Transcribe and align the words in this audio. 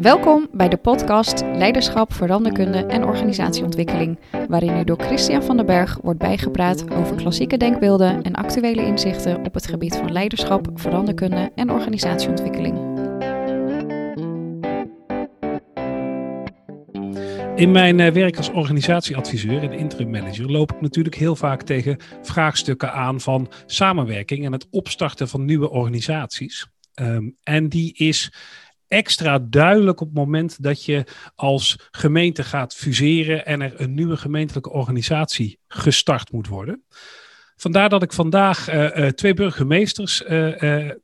Welkom 0.00 0.48
bij 0.52 0.68
de 0.68 0.76
podcast 0.76 1.40
Leiderschap, 1.40 2.12
Veranderkunde 2.12 2.78
en 2.78 3.04
Organisatieontwikkeling, 3.04 4.18
waarin 4.48 4.76
u 4.76 4.84
door 4.84 5.00
Christian 5.00 5.42
van 5.42 5.56
den 5.56 5.66
Berg 5.66 5.98
wordt 6.02 6.18
bijgepraat 6.18 6.90
over 6.90 7.16
klassieke 7.16 7.56
denkbeelden 7.56 8.22
en 8.22 8.34
actuele 8.34 8.86
inzichten 8.86 9.44
op 9.44 9.54
het 9.54 9.66
gebied 9.66 9.96
van 9.96 10.12
leiderschap, 10.12 10.68
veranderkunde 10.74 11.52
en 11.54 11.70
organisatieontwikkeling. 11.70 13.00
In 17.54 17.70
mijn 17.70 18.00
eh, 18.00 18.12
werk 18.12 18.36
als 18.36 18.50
organisatieadviseur 18.50 19.62
en 19.62 19.72
interim 19.72 20.10
manager 20.10 20.50
loop 20.50 20.72
ik 20.72 20.80
natuurlijk 20.80 21.14
heel 21.14 21.36
vaak 21.36 21.62
tegen 21.62 21.96
vraagstukken 22.22 22.92
aan 22.92 23.20
van 23.20 23.50
samenwerking 23.66 24.44
en 24.44 24.52
het 24.52 24.66
opstarten 24.70 25.28
van 25.28 25.44
nieuwe 25.44 25.70
organisaties. 25.70 26.71
Ehm, 26.94 27.30
en 27.42 27.68
die 27.68 27.94
is 27.94 28.32
extra 28.92 29.38
duidelijk 29.38 30.00
op 30.00 30.06
het 30.06 30.16
moment 30.16 30.62
dat 30.62 30.84
je 30.84 31.04
als 31.34 31.88
gemeente 31.90 32.44
gaat 32.44 32.74
fuseren 32.74 33.46
en 33.46 33.60
er 33.60 33.80
een 33.80 33.94
nieuwe 33.94 34.16
gemeentelijke 34.16 34.70
organisatie 34.70 35.58
gestart 35.68 36.32
moet 36.32 36.46
worden. 36.46 36.84
Vandaar 37.56 37.88
dat 37.88 38.02
ik 38.02 38.12
vandaag 38.12 38.72
uh, 38.72 39.06
twee 39.06 39.34
burgemeesters 39.34 40.22
uh, 40.22 40.28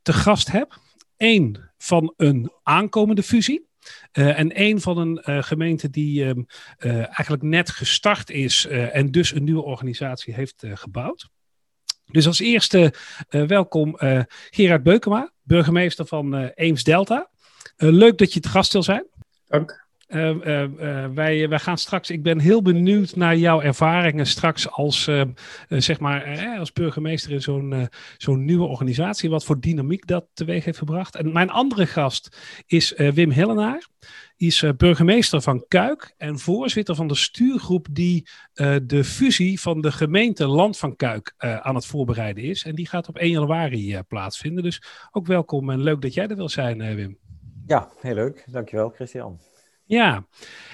te 0.01 0.13
gast 0.13 0.51
heb. 0.51 0.77
Eén 1.17 1.57
van 1.77 2.13
een 2.17 2.51
aankomende 2.63 3.23
fusie. 3.23 3.67
en 4.11 4.51
één 4.51 4.81
van 4.81 4.97
een 4.97 5.43
gemeente 5.43 5.89
die 5.89 6.25
ehm, 6.25 6.41
eigenlijk 7.07 7.43
net 7.43 7.69
gestart 7.69 8.29
is 8.29 8.65
en 8.65 9.11
dus 9.11 9.33
een 9.33 9.43
nieuwe 9.43 9.63
organisatie 9.63 10.33
heeft 10.33 10.63
gebouwd. 10.73 11.29
Dus 12.05 12.27
als 12.27 12.39
eerste 12.39 12.93
welkom 13.29 13.97
Gerard 14.49 14.83
Beukema, 14.83 15.31
burgemeester 15.49 16.05
van 16.05 16.35
Eems 16.55 16.83
Delta. 16.83 17.29
Eh, 17.75 17.89
leuk 17.89 18.17
dat 18.17 18.33
je 18.33 18.39
te 18.39 18.49
gast 18.49 18.73
wil 18.73 18.83
zijn. 18.83 19.05
Dank. 19.47 19.87
Uh, 20.09 20.65
wij, 21.13 21.49
wij 21.49 21.59
gaan 21.59 21.77
straks, 21.77 22.09
ik 22.09 22.23
ben 22.23 22.39
heel 22.39 22.61
benieuwd 22.61 23.15
naar 23.15 23.37
jouw 23.37 23.61
ervaringen 23.61 24.25
straks 24.25 24.71
als, 24.71 25.09
zeg 25.67 25.99
maar, 25.99 26.57
als 26.59 26.71
burgemeester 26.71 27.31
in 27.31 27.41
zo'n 27.41 27.89
zo'n 28.17 28.45
nieuwe 28.45 28.65
organisatie. 28.65 29.29
Wat 29.29 29.43
voor 29.43 29.59
dynamiek 29.59 30.07
dat 30.07 30.25
teweeg 30.33 30.65
heeft 30.65 30.77
gebracht. 30.77 31.15
En 31.15 31.31
mijn 31.31 31.49
andere 31.49 31.85
gast 31.85 32.37
is 32.65 32.93
Wim 32.97 33.31
Hellenaar. 33.31 33.87
Die 34.35 34.47
is 34.47 34.63
burgemeester 34.77 35.41
van 35.41 35.65
Kuik 35.67 36.13
en 36.17 36.39
voorzitter 36.39 36.95
van 36.95 37.07
de 37.07 37.15
stuurgroep 37.15 37.87
die 37.91 38.27
de 38.83 39.03
fusie 39.03 39.59
van 39.59 39.81
de 39.81 39.91
gemeente 39.91 40.47
Land 40.47 40.77
van 40.77 40.95
Kuik 40.95 41.33
aan 41.37 41.75
het 41.75 41.85
voorbereiden 41.85 42.43
is. 42.43 42.63
En 42.63 42.75
die 42.75 42.87
gaat 42.87 43.07
op 43.07 43.17
1 43.17 43.31
januari 43.31 44.01
plaatsvinden. 44.07 44.63
Dus 44.63 44.83
ook 45.11 45.27
welkom 45.27 45.69
en 45.69 45.83
leuk 45.83 46.01
dat 46.01 46.13
jij 46.13 46.27
er 46.27 46.35
wil 46.35 46.49
zijn, 46.49 46.95
Wim. 46.95 47.17
Ja, 47.65 47.89
heel 47.99 48.13
leuk. 48.13 48.43
Dankjewel, 48.51 48.89
Christian. 48.89 49.39
Ja. 49.89 50.27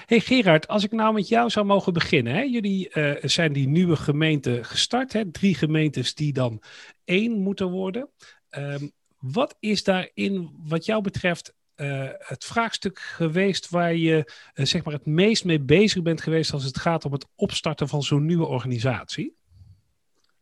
Hey 0.06 0.20
Gerard, 0.20 0.68
als 0.68 0.84
ik 0.84 0.92
nou 0.92 1.14
met 1.14 1.28
jou 1.28 1.50
zou 1.50 1.66
mogen 1.66 1.92
beginnen. 1.92 2.32
Hè? 2.32 2.40
Jullie 2.40 2.90
uh, 2.92 3.14
zijn 3.22 3.52
die 3.52 3.68
nieuwe 3.68 3.96
gemeente 3.96 4.64
gestart. 4.64 5.12
Hè? 5.12 5.30
Drie 5.30 5.54
gemeentes 5.54 6.14
die 6.14 6.32
dan 6.32 6.62
één 7.04 7.38
moeten 7.38 7.70
worden. 7.70 8.10
Um, 8.50 8.92
wat 9.18 9.56
is 9.60 9.84
daarin, 9.84 10.50
wat 10.64 10.84
jou 10.84 11.02
betreft, 11.02 11.54
uh, 11.76 12.08
het 12.18 12.44
vraagstuk 12.44 12.98
geweest 12.98 13.70
waar 13.70 13.94
je 13.94 14.32
uh, 14.54 14.66
zeg 14.66 14.84
maar 14.84 14.94
het 14.94 15.06
meest 15.06 15.44
mee 15.44 15.60
bezig 15.60 16.02
bent 16.02 16.20
geweest 16.20 16.52
als 16.52 16.64
het 16.64 16.78
gaat 16.78 17.04
om 17.04 17.12
het 17.12 17.26
opstarten 17.34 17.88
van 17.88 18.02
zo'n 18.02 18.26
nieuwe 18.26 18.46
organisatie? 18.46 19.36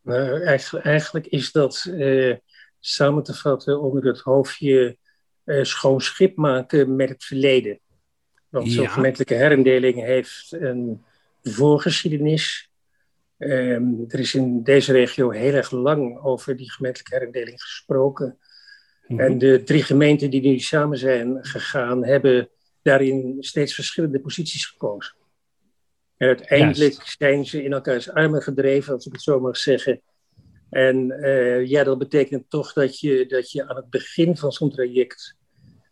Nou, 0.03 0.43
eigenlijk, 0.83 1.27
is 1.27 1.53
dat 1.53 1.93
samen 2.81 3.23
te 3.23 3.35
vatten 3.35 3.81
onder 3.81 4.05
het 4.05 4.21
hoofdje 4.21 4.99
schoon 5.45 6.01
schip 6.01 6.37
maken 6.37 6.97
met 6.97 7.09
het 7.09 7.25
verleden. 7.25 7.79
Want 8.55 8.73
zo'n 8.73 8.89
gemeentelijke 8.89 9.35
herindeling 9.35 10.01
heeft 10.01 10.53
een 10.53 11.05
voorgeschiedenis. 11.43 12.71
Um, 13.39 14.05
er 14.09 14.19
is 14.19 14.35
in 14.35 14.63
deze 14.63 14.93
regio 14.93 15.31
heel 15.31 15.55
erg 15.55 15.71
lang 15.71 16.19
over 16.19 16.57
die 16.57 16.71
gemeentelijke 16.71 17.15
herindeling 17.15 17.63
gesproken. 17.63 18.27
Mm 19.07 19.17
-hmm. 19.19 19.27
En 19.27 19.39
de 19.39 19.63
drie 19.63 19.83
gemeenten 19.83 20.31
die 20.31 20.41
nu 20.41 20.59
samen 20.59 20.99
zijn 20.99 21.39
gegaan, 21.45 22.05
hebben 22.05 22.49
daarin 22.83 23.37
steeds 23.41 23.75
verschillende 23.75 24.21
posities 24.21 24.67
gekozen. 24.67 25.15
En 26.17 26.29
uiteindelijk 26.29 27.03
zijn 27.19 27.47
ze 27.47 27.63
in 27.63 27.73
elkaars 27.73 28.11
armen 28.11 28.43
gedreven, 28.43 28.93
als 28.93 29.07
ik 29.07 29.13
het 29.13 29.23
zo 29.23 29.41
mag 29.41 29.57
zeggen. 29.57 30.01
En 30.71 31.13
uh, 31.21 31.67
ja, 31.67 31.85
dat 31.85 31.99
betekent 31.99 32.51
toch 32.51 32.73
dat 32.73 33.01
je, 33.01 33.27
dat 33.27 33.51
je 33.51 33.69
aan 33.69 33.77
het 33.77 33.91
begin 33.91 34.37
van 34.37 34.53
zo'n 34.53 34.71
traject 34.71 35.37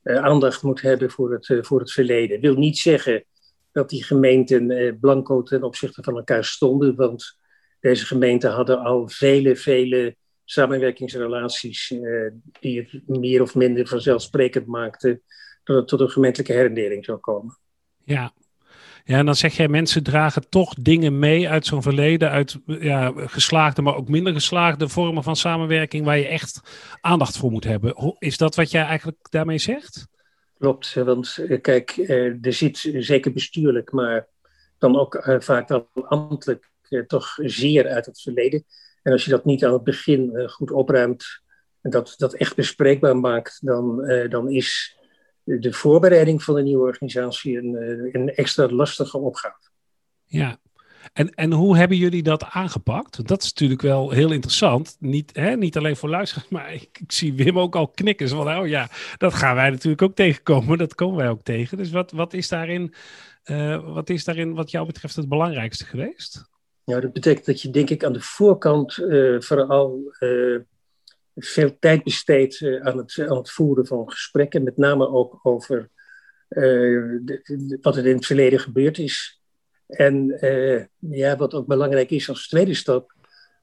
aandacht 0.03 0.63
moet 0.63 0.81
hebben 0.81 1.11
voor 1.11 1.33
het, 1.33 1.49
uh, 1.49 1.63
voor 1.63 1.81
het 1.81 1.93
verleden. 1.93 2.41
wil 2.41 2.55
niet 2.55 2.79
zeggen 2.79 3.25
dat 3.73 3.91
die 3.91 4.05
gemeenten 4.05 4.99
blanco 5.01 5.43
ten 5.43 5.63
opzichte 5.63 6.03
van 6.03 6.17
elkaar 6.17 6.45
stonden, 6.45 6.95
want 6.95 7.39
deze 7.81 8.07
gemeenten 8.07 8.51
hadden 8.51 8.79
al 8.79 9.09
vele, 9.09 9.57
vele 9.57 10.17
samenwerkingsrelaties 10.45 11.95
die 12.61 12.81
het 12.81 13.03
meer 13.07 13.43
of 13.43 13.55
minder 13.55 13.87
vanzelfsprekend 13.87 14.67
maakten 14.67 15.23
dat 15.65 15.77
het 15.77 15.89
tot 15.89 16.01
een 16.01 16.11
gemeentelijke 16.11 16.53
herindeling 16.53 17.05
zou 17.05 17.19
komen. 17.19 17.59
Ja, 18.05 18.33
ja, 19.05 19.19
en 19.19 19.27
dan 19.27 19.35
zeg 19.35 19.57
jij, 19.57 19.69
mensen 19.69 20.03
dragen 20.03 20.49
toch 20.49 20.75
dingen 20.75 21.19
mee 21.19 21.49
uit 21.49 21.67
zo'n 21.67 21.83
verleden, 21.83 22.31
uit 22.31 22.59
ja, 22.67 23.13
geslaagde, 23.17 23.83
maar 23.83 23.97
ook 23.97 24.09
minder 24.09 24.33
geslaagde 24.33 24.89
vormen 24.89 25.23
van 25.23 25.37
samenwerking, 25.37 26.05
waar 26.05 26.19
je 26.19 26.27
echt 26.27 26.61
aandacht 27.01 27.37
voor 27.37 27.51
moet 27.51 27.65
hebben. 27.65 28.17
Is 28.19 28.37
dat 28.37 28.55
wat 28.55 28.71
jij 28.71 28.85
eigenlijk 28.85 29.19
daarmee 29.31 29.59
zegt? 29.59 30.07
Klopt, 30.59 30.95
want 30.95 31.39
kijk, 31.61 31.97
er 32.43 32.53
zit 32.53 32.91
zeker 32.95 33.33
bestuurlijk, 33.33 33.93
maar 33.93 34.27
dan 34.79 34.99
ook 34.99 35.37
vaak 35.39 35.69
wel 35.69 35.89
ambtelijk 35.93 36.71
toch 37.07 37.35
zeer 37.37 37.89
uit 37.89 38.07
het 38.07 38.21
verleden. 38.21 38.65
En 39.03 39.13
als 39.13 39.25
je 39.25 39.31
dat 39.31 39.45
niet 39.45 39.65
aan 39.65 39.73
het 39.73 39.85
begin 39.85 40.49
goed 40.49 40.71
opruimt 40.71 41.25
en 41.81 41.91
dat, 41.91 42.15
dat 42.17 42.35
echt 42.35 42.57
bespreekbaar 42.57 43.17
maakt, 43.17 43.59
dan, 43.61 44.07
dan 44.29 44.51
is 44.51 44.97
de 45.45 45.73
voorbereiding 45.73 46.43
van 46.43 46.55
de 46.55 46.63
nieuwe 46.63 46.87
organisatie 46.87 47.59
een, 47.59 47.77
eh, 47.77 48.21
een 48.21 48.35
extra 48.35 48.69
lastige 48.69 49.19
opgave. 49.19 49.71
Ja, 50.25 50.59
en, 51.13 51.35
en 51.35 51.53
hoe 51.53 51.77
hebben 51.77 51.97
jullie 51.97 52.23
dat 52.23 52.45
aangepakt? 52.45 53.29
Dat 53.29 53.43
is 53.43 53.49
natuurlijk 53.49 53.83
wel 53.83 54.11
heel 54.11 54.33
interessant. 54.33 54.97
Niet, 54.99 55.31
hè, 55.37 55.57
niet 55.57 55.77
alleen 55.77 55.97
voor 55.97 56.09
luisteraars, 56.09 56.49
maar 56.57 56.73
ik, 56.73 56.99
ik, 57.01 57.13
zie 57.13 57.35
Wim 57.35 57.59
ook 57.59 57.77
al 57.77 57.89
knikken. 57.89 58.29
Van, 58.29 58.57
oh 58.57 58.67
ja, 58.67 58.89
dat 59.17 59.35
gaan 59.35 59.55
wij 59.55 59.71
natuurlijk 59.71 60.03
ook 60.03 60.15
tegenkomen. 60.15 60.79
Dat 60.79 60.95
komen 60.95 61.17
wij 61.17 61.29
ook 61.29 61.43
tegen. 61.43 61.77
Dus 61.77 61.91
wat, 61.91 62.13
wat, 62.13 62.33
is, 62.33 62.49
daarin, 62.49 62.95
uh, 63.45 63.95
wat 63.95 64.11
is 64.11 64.25
daarin 64.25 64.55
wat 64.55 64.71
jou 64.71 64.87
betreft 64.87 65.17
het 65.17 65.29
belangrijkste 65.29 65.85
geweest? 65.85 66.51
Nou, 66.85 67.01
dat 67.01 67.13
betekent 67.13 67.47
dat 67.47 67.63
je 67.63 67.71
denk 67.71 67.91
ik 67.91 68.05
aan 68.05 68.13
de 68.13 68.21
voorkant 68.21 68.99
uh, 68.99 69.41
vooral 69.41 70.01
veel 71.35 71.79
tijd 71.79 72.05
besteed 72.05 72.61
uh, 72.61 72.81
aan, 72.81 72.99
het, 72.99 73.19
aan 73.29 73.37
het 73.37 73.51
voeren 73.51 73.87
van 73.87 74.11
gesprekken, 74.11 74.63
met 74.63 74.77
name 74.77 75.09
ook 75.09 75.39
over 75.43 75.91
de, 76.49 77.79
wat 77.81 77.97
er 77.97 78.07
in 78.07 78.17
het 78.17 78.27
verleden 78.27 78.61
gebeurd 78.61 78.99
is. 78.99 79.41
En 79.87 80.45
uh, 80.45 80.85
ja, 80.99 81.37
wat 81.37 81.55
ook 81.55 81.67
belangrijk 81.67 82.11
is 82.11 82.29
als 82.29 82.49
tweede 82.49 82.75
stap, 82.75 83.15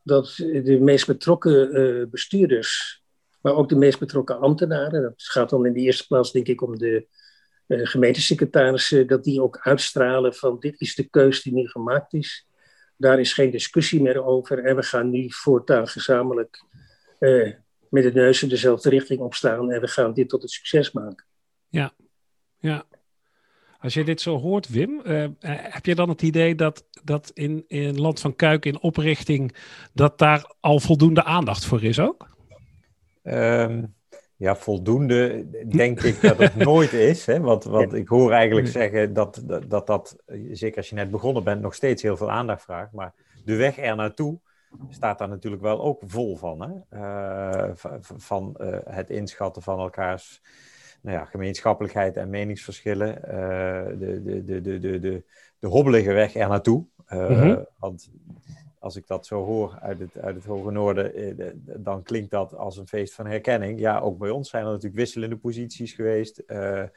dat 0.04 0.34
de 0.36 0.78
meest 0.82 1.08
betrokken 1.08 2.10
bestuurders, 2.12 3.04
maar 3.42 3.56
ook 3.56 3.70
de 3.70 3.76
meest 3.76 4.00
betrokken 4.00 4.40
ambtenaren, 4.40 5.02
dat 5.02 5.14
gaat 5.16 5.50
dan 5.50 5.66
in 5.66 5.74
de 5.74 5.80
eerste 5.80 6.08
plaats 6.08 6.32
denk 6.32 6.48
ik 6.48 6.62
om 6.62 6.78
de 6.78 7.08
gemeentesecretarissen, 7.68 9.08
dat 9.08 9.24
die 9.24 9.42
ook 9.42 9.60
uitstralen 9.62 10.34
van 10.34 10.60
dit 10.60 10.82
is 10.82 10.96
de 10.96 11.10
keus 11.10 11.42
die 11.42 11.54
nu 11.54 11.68
gemaakt 11.68 12.14
is. 12.14 12.48
Daar 12.98 13.20
is 13.20 13.34
geen 13.34 13.52
discussie 13.52 14.02
meer 14.02 14.24
over 14.24 14.64
en 14.64 14.76
we 14.76 14.84
gaan 14.84 15.10
nu 15.10 15.32
voortaan 15.32 15.88
gezamenlijk 15.88 16.64
uh, 17.20 17.54
met 17.90 18.04
de 18.04 18.12
neus 18.14 18.44
in 18.44 18.50
dezelfde 18.50 18.90
richting 18.90 19.20
opstaan 19.20 19.72
en 19.72 19.82
we 19.82 19.88
gaan 19.88 20.14
dit 20.14 20.30
tot 20.30 20.44
een 20.44 20.50
succes 20.50 20.92
maken. 20.92 21.26
Ja, 21.68 21.94
ja. 22.60 22.84
Als 23.80 23.94
je 23.94 24.04
dit 24.04 24.22
zo 24.22 24.38
hoort, 24.38 24.70
Wim, 24.70 25.02
uh, 25.04 25.26
heb 25.40 25.86
je 25.86 25.96
dan 25.96 26.10
het 26.10 26.22
idee 26.22 26.56
dat, 26.56 26.86
dat 27.04 27.32
in, 27.34 27.64
in 27.68 28.00
Land 28.00 28.20
van 28.20 28.36
Kuik 28.36 28.66
in 28.66 28.82
oprichting, 28.82 29.56
dat 29.94 30.18
daar 30.18 30.54
al 30.60 30.80
voldoende 30.80 31.24
aandacht 31.24 31.66
voor 31.66 31.84
is 31.84 32.00
ook? 32.00 32.38
Um, 33.24 33.96
ja, 34.40 34.56
voldoende 34.56 35.46
denk 35.68 36.02
ik 36.02 36.22
dat 36.22 36.38
het 36.38 36.56
nooit 36.56 36.94
is. 36.94 37.26
Hè? 37.26 37.40
Want, 37.40 37.64
want 37.64 37.94
ik 37.94 38.08
hoor 38.08 38.32
eigenlijk 38.32 38.68
zeggen 38.68 39.14
dat, 39.14 39.42
dat, 39.46 39.70
dat 39.70 39.88
dat, 39.88 40.16
zeker 40.52 40.78
als 40.78 40.90
je 40.90 40.96
net 40.96 41.12
begonnen 41.12 41.44
bent, 41.44 41.62
nog 41.62 41.76
steeds 41.76 42.02
heel 42.02 42.18
veel 42.18 42.32
aandacht 42.32 42.64
vraagt. 42.64 42.92
Maar 42.92 43.14
de 43.46 43.56
weg 43.56 43.78
er 43.78 43.96
naartoe, 43.96 44.40
staat 44.90 45.18
daar 45.18 45.30
natuurlijk 45.30 45.62
wel 45.62 45.82
ook 45.82 46.02
vol 46.06 46.36
van. 46.36 46.62
Hè? 46.62 46.98
Uh, 47.68 47.72
van 48.02 48.56
uh, 48.62 48.78
het 48.86 49.10
inschatten 49.10 49.62
van 49.62 49.80
elkaars 49.80 50.42
nou 51.02 51.18
ja, 51.18 51.26
gemeenschappelijkheid 51.26 52.18
en 52.18 52.30
meningsverschillen. 52.30 53.22
Uh, 53.28 54.00
de, 54.00 54.22
de, 54.24 54.44
de, 54.44 54.62
de, 54.62 54.80
de, 54.80 55.00
de, 55.00 55.24
de 55.60 55.68
hobbelige 55.68 56.14
weg 56.14 56.36
er 56.36 56.50
naartoe. 56.50 56.86
-hmm. 57.06 57.66
Want 57.78 58.10
als 58.80 58.96
ik 58.96 59.08
dat 59.08 59.26
zo 59.26 59.46
hoor 59.46 59.78
uit 59.82 60.00
het, 60.00 60.18
uit 60.18 60.36
het 60.36 60.46
Hoge 60.46 60.72
Noorden, 60.72 61.14
eh, 61.14 61.48
dan 61.64 62.04
klinkt 62.04 62.32
dat 62.32 62.56
als 62.56 62.78
een 62.78 62.88
feest 62.88 63.14
van 63.14 63.26
herkenning. 63.26 63.80
Ja, 63.80 64.00
ook 64.00 64.18
bij 64.18 64.30
ons 64.30 64.50
zijn 64.50 64.64
er 64.64 64.70
natuurlijk 64.70 65.00
wisselende 65.00 65.38
posities 65.38 65.94
geweest. 65.94 66.38
Eh, 66.38 66.82
eh, 66.82 66.90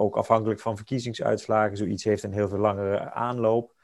ook 0.00 0.16
afhankelijk 0.16 0.60
van 0.60 0.76
verkiezingsuitslagen. 0.76 1.76
Zoiets 1.76 2.04
heeft 2.04 2.22
een 2.22 2.32
heel 2.32 2.48
veel 2.48 2.58
langere 2.58 3.12
aanloop. 3.12 3.74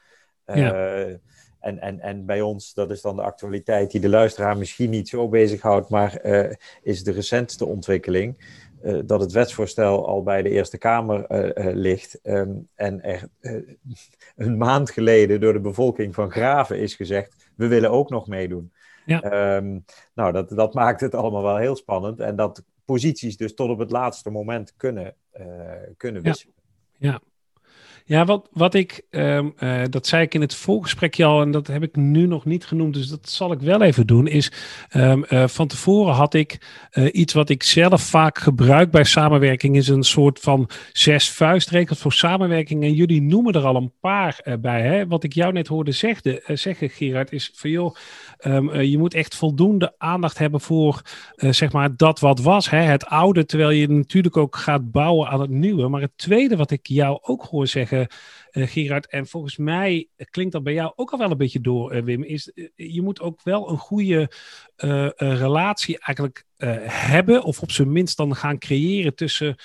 En, 1.66 1.80
en, 1.80 2.00
en 2.00 2.26
bij 2.26 2.40
ons, 2.40 2.74
dat 2.74 2.90
is 2.90 3.00
dan 3.00 3.16
de 3.16 3.22
actualiteit 3.22 3.90
die 3.90 4.00
de 4.00 4.08
luisteraar 4.08 4.58
misschien 4.58 4.90
niet 4.90 5.08
zo 5.08 5.28
bezighoudt, 5.28 5.88
maar 5.88 6.20
is 6.82 7.04
de 7.04 7.12
recentste 7.12 7.66
ontwikkeling. 7.66 8.36
Uh, 8.82 8.98
dat 9.04 9.20
het 9.20 9.32
wetsvoorstel 9.32 10.06
al 10.06 10.22
bij 10.22 10.42
de 10.42 10.48
Eerste 10.48 10.78
Kamer 10.78 11.30
uh, 11.30 11.74
ligt 11.74 12.18
um, 12.22 12.68
en 12.74 13.02
er 13.02 13.28
een 14.36 14.56
maand 14.56 14.90
geleden 14.90 15.40
door 15.40 15.52
de 15.52 15.60
bevolking 15.60 16.14
van 16.14 16.30
Graven 16.30 16.78
is 16.78 16.94
gezegd, 16.94 17.50
we 17.56 17.66
willen 17.66 17.90
ook 17.90 18.10
nog 18.10 18.26
meedoen. 18.26 18.72
Ja. 19.06 19.56
Um, 19.56 19.84
nou, 20.14 20.32
dat, 20.32 20.48
dat 20.48 20.74
maakt 20.74 21.00
het 21.00 21.14
allemaal 21.14 21.42
wel 21.42 21.56
heel 21.56 21.76
spannend 21.76 22.20
en 22.20 22.36
dat 22.36 22.64
posities 22.84 23.36
dus 23.36 23.54
tot 23.54 23.70
op 23.70 23.78
het 23.78 23.90
laatste 23.90 24.30
moment 24.30 24.74
kunnen, 24.76 25.14
kunnen 25.96 26.22
wisselen. 26.22 26.54
Ja. 26.98 27.10
ja. 27.10 27.20
Ja, 28.08 28.24
wat, 28.24 28.48
wat 28.52 28.74
ik, 28.74 29.06
um, 29.10 29.54
uh, 29.58 29.82
dat 29.90 30.06
zei 30.06 30.22
ik 30.22 30.34
in 30.34 30.40
het 30.40 30.54
voorgesprekje 30.54 31.24
al 31.24 31.40
en 31.40 31.50
dat 31.50 31.66
heb 31.66 31.82
ik 31.82 31.96
nu 31.96 32.26
nog 32.26 32.44
niet 32.44 32.66
genoemd, 32.66 32.94
dus 32.94 33.08
dat 33.08 33.28
zal 33.28 33.52
ik 33.52 33.60
wel 33.60 33.82
even 33.82 34.06
doen, 34.06 34.26
is 34.26 34.52
um, 34.96 35.24
uh, 35.28 35.46
van 35.46 35.66
tevoren 35.66 36.14
had 36.14 36.34
ik 36.34 36.58
uh, 36.92 37.08
iets 37.12 37.32
wat 37.32 37.48
ik 37.48 37.62
zelf 37.62 38.02
vaak 38.02 38.38
gebruik 38.38 38.90
bij 38.90 39.04
samenwerking, 39.04 39.76
is 39.76 39.88
een 39.88 40.02
soort 40.02 40.40
van 40.40 40.68
zes 40.92 41.30
vuistregels 41.30 41.98
voor 41.98 42.12
samenwerking 42.12 42.82
en 42.82 42.92
jullie 42.92 43.22
noemen 43.22 43.52
er 43.52 43.64
al 43.64 43.76
een 43.76 43.92
paar 44.00 44.58
bij. 44.60 44.82
Hè? 44.82 45.06
Wat 45.06 45.24
ik 45.24 45.32
jou 45.32 45.52
net 45.52 45.66
hoorde 45.66 45.92
zegde, 45.92 46.42
zeggen, 46.46 46.90
Gerard, 46.90 47.32
is 47.32 47.50
van 47.54 47.70
joh, 47.70 47.96
um, 48.40 48.80
je 48.80 48.98
moet 48.98 49.14
echt 49.14 49.34
voldoende 49.34 49.94
aandacht 49.98 50.38
hebben 50.38 50.60
voor 50.60 51.02
zeg 51.36 51.72
maar 51.72 51.96
dat 51.96 52.20
wat 52.20 52.40
was, 52.40 52.70
hè? 52.70 52.80
het 52.80 53.06
oude, 53.06 53.46
terwijl 53.46 53.70
je 53.70 53.88
natuurlijk 53.88 54.36
ook 54.36 54.56
gaat 54.56 54.90
bouwen 54.90 55.28
aan 55.28 55.40
het 55.40 55.50
nieuwe. 55.50 55.88
Maar 55.88 56.00
het 56.00 56.16
tweede 56.16 56.56
wat 56.56 56.70
ik 56.70 56.86
jou 56.86 57.18
ook 57.22 57.42
hoor 57.42 57.66
zeggen, 57.66 57.94
uh, 58.00 58.66
Gerard. 58.66 59.08
En 59.08 59.26
volgens 59.26 59.56
mij 59.56 60.08
klinkt 60.30 60.52
dat 60.52 60.62
bij 60.62 60.72
jou 60.72 60.92
ook 60.94 61.10
al 61.10 61.18
wel 61.18 61.30
een 61.30 61.36
beetje 61.36 61.60
door, 61.60 61.94
uh, 61.94 62.02
Wim. 62.02 62.22
Is, 62.22 62.52
je 62.74 63.02
moet 63.02 63.20
ook 63.20 63.42
wel 63.42 63.70
een 63.70 63.78
goede 63.78 64.30
relatie 65.16 65.98
eigenlijk 65.98 66.44
hebben, 66.86 67.42
of 67.42 67.62
op 67.62 67.70
zijn 67.70 67.92
minst 67.92 68.16
dan 68.16 68.36
gaan 68.36 68.58
creëren 68.58 69.14
tussen 69.14 69.56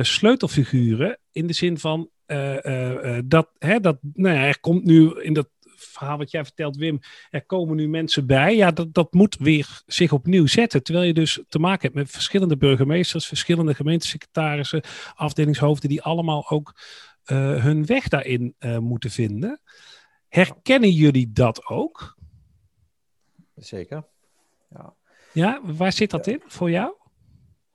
sleutelfiguren. 0.00 1.18
In 1.32 1.46
de 1.46 1.52
zin 1.52 1.78
van 1.78 2.10
dat, 3.24 3.50
hè, 3.58 3.80
dat 3.80 3.98
nou 4.12 4.36
ja, 4.36 4.44
er 4.44 4.60
komt 4.60 4.84
nu 4.84 5.20
in 5.20 5.32
dat 5.32 5.50
verhaal 5.74 6.18
wat 6.18 6.30
jij 6.30 6.44
vertelt, 6.44 6.76
Wim, 6.76 7.00
er 7.30 7.46
komen 7.46 7.76
nu 7.76 7.88
mensen 7.88 8.26
bij. 8.26 8.56
Ja, 8.56 8.70
dat, 8.70 8.94
dat 8.94 9.12
moet 9.12 9.36
weer 9.38 9.82
zich 9.86 10.12
opnieuw 10.12 10.46
zetten. 10.46 10.82
Terwijl 10.82 11.06
je 11.06 11.14
dus 11.14 11.40
te 11.48 11.58
maken 11.58 11.82
hebt 11.82 11.94
met 11.94 12.10
verschillende 12.10 12.56
burgemeesters, 12.56 13.26
verschillende 13.26 13.74
gemeentesecretarissen, 13.74 14.82
afdelingshoofden, 15.14 15.88
die 15.88 16.02
allemaal 16.02 16.50
ook 16.50 16.74
uh, 17.26 17.62
hun 17.62 17.86
weg 17.86 18.08
daarin 18.08 18.54
uh, 18.58 18.78
moeten 18.78 19.10
vinden. 19.10 19.60
Herkennen 20.28 20.90
jullie 20.90 21.32
dat 21.32 21.66
ook? 21.66 22.16
Zeker. 23.54 24.04
Ja, 24.70 24.94
ja 25.32 25.60
waar 25.62 25.92
zit 25.92 26.10
dat 26.10 26.26
in 26.26 26.42
voor 26.46 26.70
jou? 26.70 26.94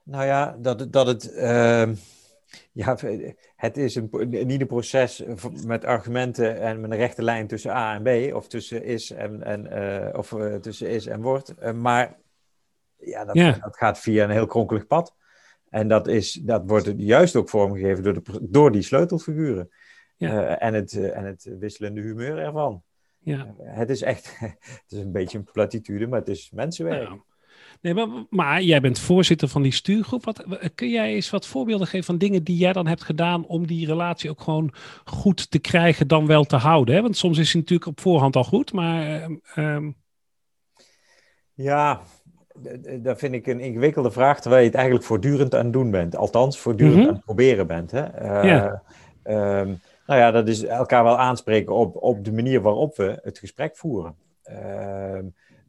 Nou 0.02 0.24
ja, 0.24 0.56
dat, 0.58 0.92
dat 0.92 1.06
het. 1.06 1.32
Uh, 1.34 1.88
ja, 2.72 2.96
het 3.56 3.76
is 3.76 3.94
een, 3.94 4.08
niet 4.28 4.60
een 4.60 4.66
proces 4.66 5.22
met 5.64 5.84
argumenten 5.84 6.60
en 6.60 6.80
met 6.80 6.90
een 6.90 6.96
rechte 6.96 7.22
lijn 7.22 7.46
tussen 7.46 7.70
A 7.70 7.94
en 7.94 8.02
B, 8.02 8.34
of 8.34 8.48
tussen 8.48 8.84
is 8.84 9.10
en, 9.10 9.42
en, 9.42 9.78
uh, 9.78 10.18
of, 10.18 10.34
tussen 10.60 10.88
is 10.90 11.06
en 11.06 11.22
wordt. 11.22 11.72
maar 11.72 12.16
ja 12.96 13.24
dat, 13.24 13.34
ja. 13.34 13.52
dat 13.52 13.76
gaat 13.76 13.98
via 13.98 14.24
een 14.24 14.30
heel 14.30 14.46
kronkelig 14.46 14.86
pad. 14.86 15.14
En 15.70 15.88
dat, 15.88 16.08
is, 16.08 16.32
dat 16.32 16.62
wordt 16.66 16.92
juist 16.96 17.36
ook 17.36 17.48
vormgegeven 17.48 18.02
door, 18.02 18.14
de, 18.14 18.38
door 18.40 18.72
die 18.72 18.82
sleutelfiguren. 18.82 19.70
Ja. 20.16 20.32
Uh, 20.32 20.66
en, 20.66 20.74
het, 20.74 20.92
uh, 20.92 21.16
en 21.16 21.24
het 21.24 21.56
wisselende 21.58 22.00
humeur 22.00 22.38
ervan. 22.38 22.82
Ja. 23.18 23.54
Uh, 23.60 23.76
het 23.76 23.90
is 23.90 24.02
echt, 24.02 24.38
het 24.82 24.84
is 24.88 24.98
een 24.98 25.12
beetje 25.12 25.38
een 25.38 25.48
platitude, 25.52 26.06
maar 26.06 26.18
het 26.18 26.28
is 26.28 26.50
mensenwerk. 26.50 27.08
Ja. 27.08 27.26
Nee, 27.80 27.94
maar, 27.94 28.08
maar, 28.30 28.62
jij 28.62 28.80
bent 28.80 28.98
voorzitter 28.98 29.48
van 29.48 29.62
die 29.62 29.72
stuurgroep. 29.72 30.24
Wat, 30.24 30.44
kun 30.74 30.90
jij 30.90 31.14
eens 31.14 31.30
wat 31.30 31.46
voorbeelden 31.46 31.86
geven 31.86 32.06
van 32.06 32.18
dingen 32.18 32.44
die 32.44 32.56
jij 32.56 32.72
dan 32.72 32.86
hebt 32.86 33.02
gedaan 33.02 33.46
om 33.46 33.66
die 33.66 33.86
relatie 33.86 34.30
ook 34.30 34.40
gewoon 34.40 34.74
goed 35.04 35.50
te 35.50 35.58
krijgen, 35.58 36.08
dan 36.08 36.26
wel 36.26 36.44
te 36.44 36.56
houden? 36.56 36.94
Hè? 36.94 37.02
Want 37.02 37.16
soms 37.16 37.38
is 37.38 37.46
het 37.46 37.56
natuurlijk 37.56 37.88
op 37.88 38.00
voorhand 38.00 38.36
al 38.36 38.44
goed, 38.44 38.72
maar. 38.72 39.28
Um... 39.56 39.96
Ja, 41.54 42.02
dat 43.00 43.18
vind 43.18 43.34
ik 43.34 43.46
een 43.46 43.60
ingewikkelde 43.60 44.10
vraag, 44.10 44.40
terwijl 44.40 44.62
je 44.62 44.68
het 44.68 44.76
eigenlijk 44.76 45.06
voortdurend 45.06 45.54
aan 45.54 45.64
het 45.64 45.72
doen 45.72 45.90
bent. 45.90 46.16
Althans, 46.16 46.58
voortdurend 46.58 46.94
mm 46.94 47.00
-hmm. 47.00 47.08
aan 47.08 47.16
het 47.16 47.24
proberen 47.24 47.66
bent. 47.66 47.90
Hè? 47.90 48.22
Uh, 48.22 48.44
ja. 48.44 48.82
Um, 49.24 49.80
nou 50.06 50.20
ja, 50.20 50.30
dat 50.30 50.48
is 50.48 50.64
elkaar 50.64 51.04
wel 51.04 51.18
aanspreken 51.18 51.74
op, 51.74 51.96
op 51.96 52.24
de 52.24 52.32
manier 52.32 52.60
waarop 52.60 52.96
we 52.96 53.18
het 53.22 53.38
gesprek 53.38 53.76
voeren. 53.76 54.16
Uh, 54.50 55.18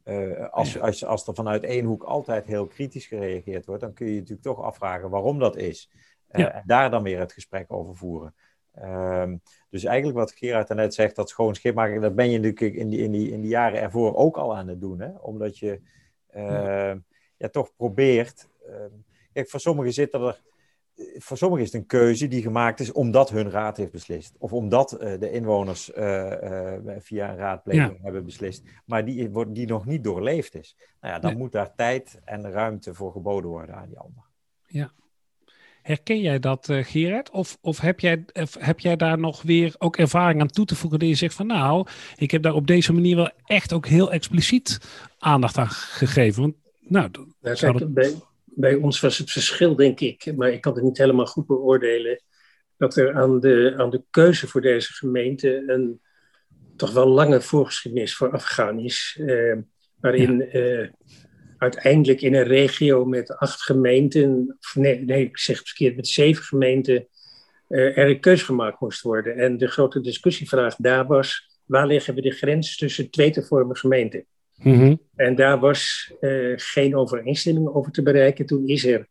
uh, 0.04 0.48
als, 0.50 0.80
als, 0.80 1.04
als 1.04 1.26
er 1.26 1.34
vanuit 1.34 1.64
één 1.64 1.84
hoek 1.84 2.02
altijd 2.02 2.46
heel 2.46 2.66
kritisch 2.66 3.06
gereageerd 3.06 3.66
wordt, 3.66 3.82
dan 3.82 3.92
kun 3.92 4.06
je 4.06 4.12
je 4.12 4.18
natuurlijk 4.18 4.46
toch 4.46 4.62
afvragen 4.62 5.10
waarom 5.10 5.38
dat 5.38 5.56
is. 5.56 5.90
Ja. 6.30 6.52
En 6.52 6.62
daar 6.66 6.90
dan 6.90 7.02
weer 7.02 7.18
het 7.18 7.32
gesprek 7.32 7.72
over 7.72 7.96
voeren. 7.96 8.34
Um, 8.82 9.40
dus 9.70 9.84
eigenlijk 9.84 10.18
wat 10.18 10.32
Gerard 10.32 10.68
net 10.68 10.94
zegt, 10.94 11.16
dat 11.16 11.28
schoon 11.28 11.54
schip 11.54 11.74
maken, 11.74 12.00
dat 12.00 12.14
ben 12.14 12.30
je 12.30 12.38
natuurlijk 12.38 12.80
in 12.80 12.88
die, 12.88 13.00
in, 13.00 13.10
die, 13.10 13.30
in 13.30 13.40
die 13.40 13.50
jaren 13.50 13.80
ervoor 13.80 14.16
ook 14.16 14.36
al 14.36 14.56
aan 14.56 14.68
het 14.68 14.80
doen. 14.80 15.00
Hè? 15.00 15.10
Omdat 15.20 15.58
je 15.58 15.80
uh, 16.36 16.94
ja, 17.36 17.48
toch 17.50 17.76
probeert. 17.76 18.48
Uh, 18.68 18.74
kijk, 19.32 19.48
voor 19.48 19.60
sommigen 19.60 19.92
zit 19.92 20.14
er. 20.14 20.42
Voor 21.18 21.36
sommigen 21.36 21.64
is 21.64 21.72
het 21.72 21.80
een 21.80 21.86
keuze 21.86 22.28
die 22.28 22.42
gemaakt 22.42 22.80
is 22.80 22.92
omdat 22.92 23.30
hun 23.30 23.50
raad 23.50 23.76
heeft 23.76 23.92
beslist. 23.92 24.34
Of 24.38 24.52
omdat 24.52 24.92
uh, 24.92 25.18
de 25.18 25.30
inwoners 25.30 25.92
eh, 25.92 26.76
via 26.98 27.30
een 27.30 27.36
raadpleging 27.36 27.96
ja. 27.96 28.02
hebben 28.02 28.24
beslist. 28.24 28.62
Maar 28.84 29.04
die, 29.04 29.50
die 29.52 29.66
nog 29.66 29.86
niet 29.86 30.04
doorleefd 30.04 30.54
is. 30.54 30.76
Nou 31.00 31.14
ja, 31.14 31.20
dan 31.20 31.30
nee. 31.30 31.38
moet 31.38 31.52
daar 31.52 31.74
tijd 31.74 32.20
en 32.24 32.50
ruimte 32.50 32.94
voor 32.94 33.12
geboden 33.12 33.50
worden 33.50 33.74
aan 33.74 33.88
die 33.88 33.98
ander. 33.98 34.24
Ja, 34.66 34.92
Herken 35.82 36.20
jij 36.20 36.38
dat, 36.38 36.68
uh, 36.68 36.84
Gerard? 36.84 37.30
Of, 37.30 37.58
of, 37.60 37.80
heb 37.80 38.00
jij, 38.00 38.24
of 38.32 38.56
heb 38.58 38.80
jij 38.80 38.96
daar 38.96 39.18
nog 39.18 39.42
weer 39.42 39.74
ook 39.78 39.96
ervaring 39.96 40.40
aan 40.40 40.48
toe 40.48 40.64
te 40.64 40.74
voegen? 40.74 40.98
Dat 40.98 41.08
je 41.08 41.14
zegt 41.14 41.34
van 41.34 41.46
nou, 41.46 41.86
ik 42.16 42.30
heb 42.30 42.42
daar 42.42 42.54
op 42.54 42.66
deze 42.66 42.92
manier 42.92 43.16
wel 43.16 43.30
echt 43.44 43.72
ook 43.72 43.86
heel 43.86 44.12
expliciet 44.12 44.78
aandacht 45.18 45.58
aan 45.58 45.70
gegeven. 45.70 46.42
Want, 46.42 46.54
nou, 46.80 47.10
nou 47.40 47.56
kijk, 47.56 47.78
dat... 47.78 47.94
bij, 47.94 48.14
bij 48.44 48.74
ons 48.74 49.00
was 49.00 49.18
het 49.18 49.30
verschil, 49.30 49.76
denk 49.76 50.00
ik, 50.00 50.36
maar 50.36 50.50
ik 50.50 50.60
kan 50.60 50.74
het 50.74 50.82
niet 50.82 50.98
helemaal 50.98 51.26
goed 51.26 51.46
beoordelen, 51.46 52.22
dat 52.76 52.96
er 52.96 53.14
aan 53.14 53.40
de, 53.40 53.74
aan 53.76 53.90
de 53.90 54.02
keuze 54.10 54.46
voor 54.46 54.60
deze 54.60 54.92
gemeente 54.92 55.62
een 55.66 56.00
toch 56.76 56.92
wel 56.92 57.08
lange 57.08 57.40
voorgeschiedenis 57.40 58.16
voor 58.16 58.30
afgegaan 58.30 58.78
is. 58.78 59.18
Uh, 59.20 59.56
waarin 60.00 60.48
ja. 60.52 60.60
uh, 60.60 60.88
uiteindelijk 61.60 62.20
in 62.20 62.34
een 62.34 62.44
regio 62.44 63.04
met 63.04 63.36
acht 63.36 63.62
gemeenten, 63.62 64.58
nee, 64.74 65.04
nee 65.04 65.24
ik 65.24 65.38
zeg 65.38 65.58
het 65.58 65.66
verkeerd, 65.66 65.96
met 65.96 66.08
zeven 66.08 66.44
gemeenten, 66.44 67.06
uh, 67.68 67.98
er 67.98 68.08
een 68.08 68.20
keus 68.20 68.42
gemaakt 68.42 68.80
moest 68.80 69.02
worden. 69.02 69.36
En 69.36 69.56
de 69.56 69.66
grote 69.66 70.00
discussievraag 70.00 70.76
daar 70.76 71.06
was, 71.06 71.58
waar 71.64 71.86
leggen 71.86 72.14
we 72.14 72.20
de 72.20 72.30
grens 72.30 72.76
tussen 72.76 73.10
twee 73.10 73.30
te 73.30 73.42
vormen 73.42 73.76
gemeenten? 73.76 74.24
Mm 74.56 74.74
-hmm. 74.74 75.00
En 75.16 75.34
daar 75.34 75.58
was 75.58 76.12
uh, 76.20 76.52
geen 76.56 76.96
overeenstemming 76.96 77.68
over 77.68 77.92
te 77.92 78.02
bereiken. 78.02 78.46
Toen 78.46 78.68
is 78.68 78.84
er 78.84 79.08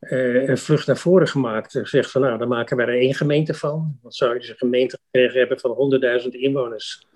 uh, 0.00 0.48
een 0.48 0.58
vlucht 0.58 0.86
naar 0.86 0.96
voren 0.96 1.28
gemaakt. 1.28 1.74
Er 1.74 1.88
zegt 1.88 2.10
van, 2.10 2.20
nou, 2.20 2.38
dan 2.38 2.48
maken 2.48 2.76
we 2.76 2.82
er 2.82 2.98
één 2.98 3.14
gemeente 3.14 3.54
van. 3.54 3.98
Dan 4.02 4.12
zou 4.12 4.32
je 4.32 4.40
dus 4.40 4.48
een 4.48 4.56
gemeente 4.56 4.98
gekregen 5.04 5.38
hebben 5.38 5.60
van 5.60 6.00
100.000 6.22 6.28
inwoners. 6.28 7.06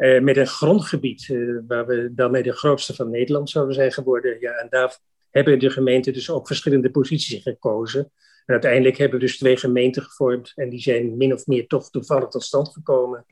Uh, 0.00 0.20
met 0.20 0.36
een 0.36 0.46
grondgebied 0.46 1.28
uh, 1.28 1.58
waar 1.66 1.86
we 1.86 2.14
daarmee 2.14 2.42
de 2.42 2.52
grootste 2.52 2.94
van 2.94 3.10
Nederland 3.10 3.50
zouden 3.50 3.74
zijn 3.74 3.92
geworden. 3.92 4.40
Ja, 4.40 4.52
en 4.52 4.66
daar 4.70 4.98
hebben 5.30 5.58
de 5.58 5.70
gemeenten 5.70 6.12
dus 6.12 6.30
ook 6.30 6.46
verschillende 6.46 6.90
posities 6.90 7.42
gekozen. 7.42 8.00
En 8.46 8.52
uiteindelijk 8.52 8.96
hebben 8.96 9.18
we 9.18 9.24
dus 9.24 9.38
twee 9.38 9.56
gemeenten 9.56 10.02
gevormd 10.02 10.52
en 10.54 10.68
die 10.68 10.80
zijn 10.80 11.16
min 11.16 11.32
of 11.32 11.46
meer 11.46 11.66
toch 11.66 11.90
toevallig 11.90 12.28
tot 12.28 12.42
stand 12.42 12.68
gekomen. 12.68 13.26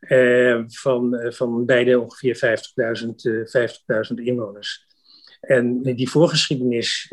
Uh, 0.00 0.62
van, 0.66 1.16
van 1.32 1.66
beide 1.66 2.00
ongeveer 2.00 2.62
50.000 3.00 4.10
50.000 4.10 4.24
inwoners. 4.24 4.86
En 5.40 5.82
die 5.82 6.10
voorgeschiedenis, 6.10 7.06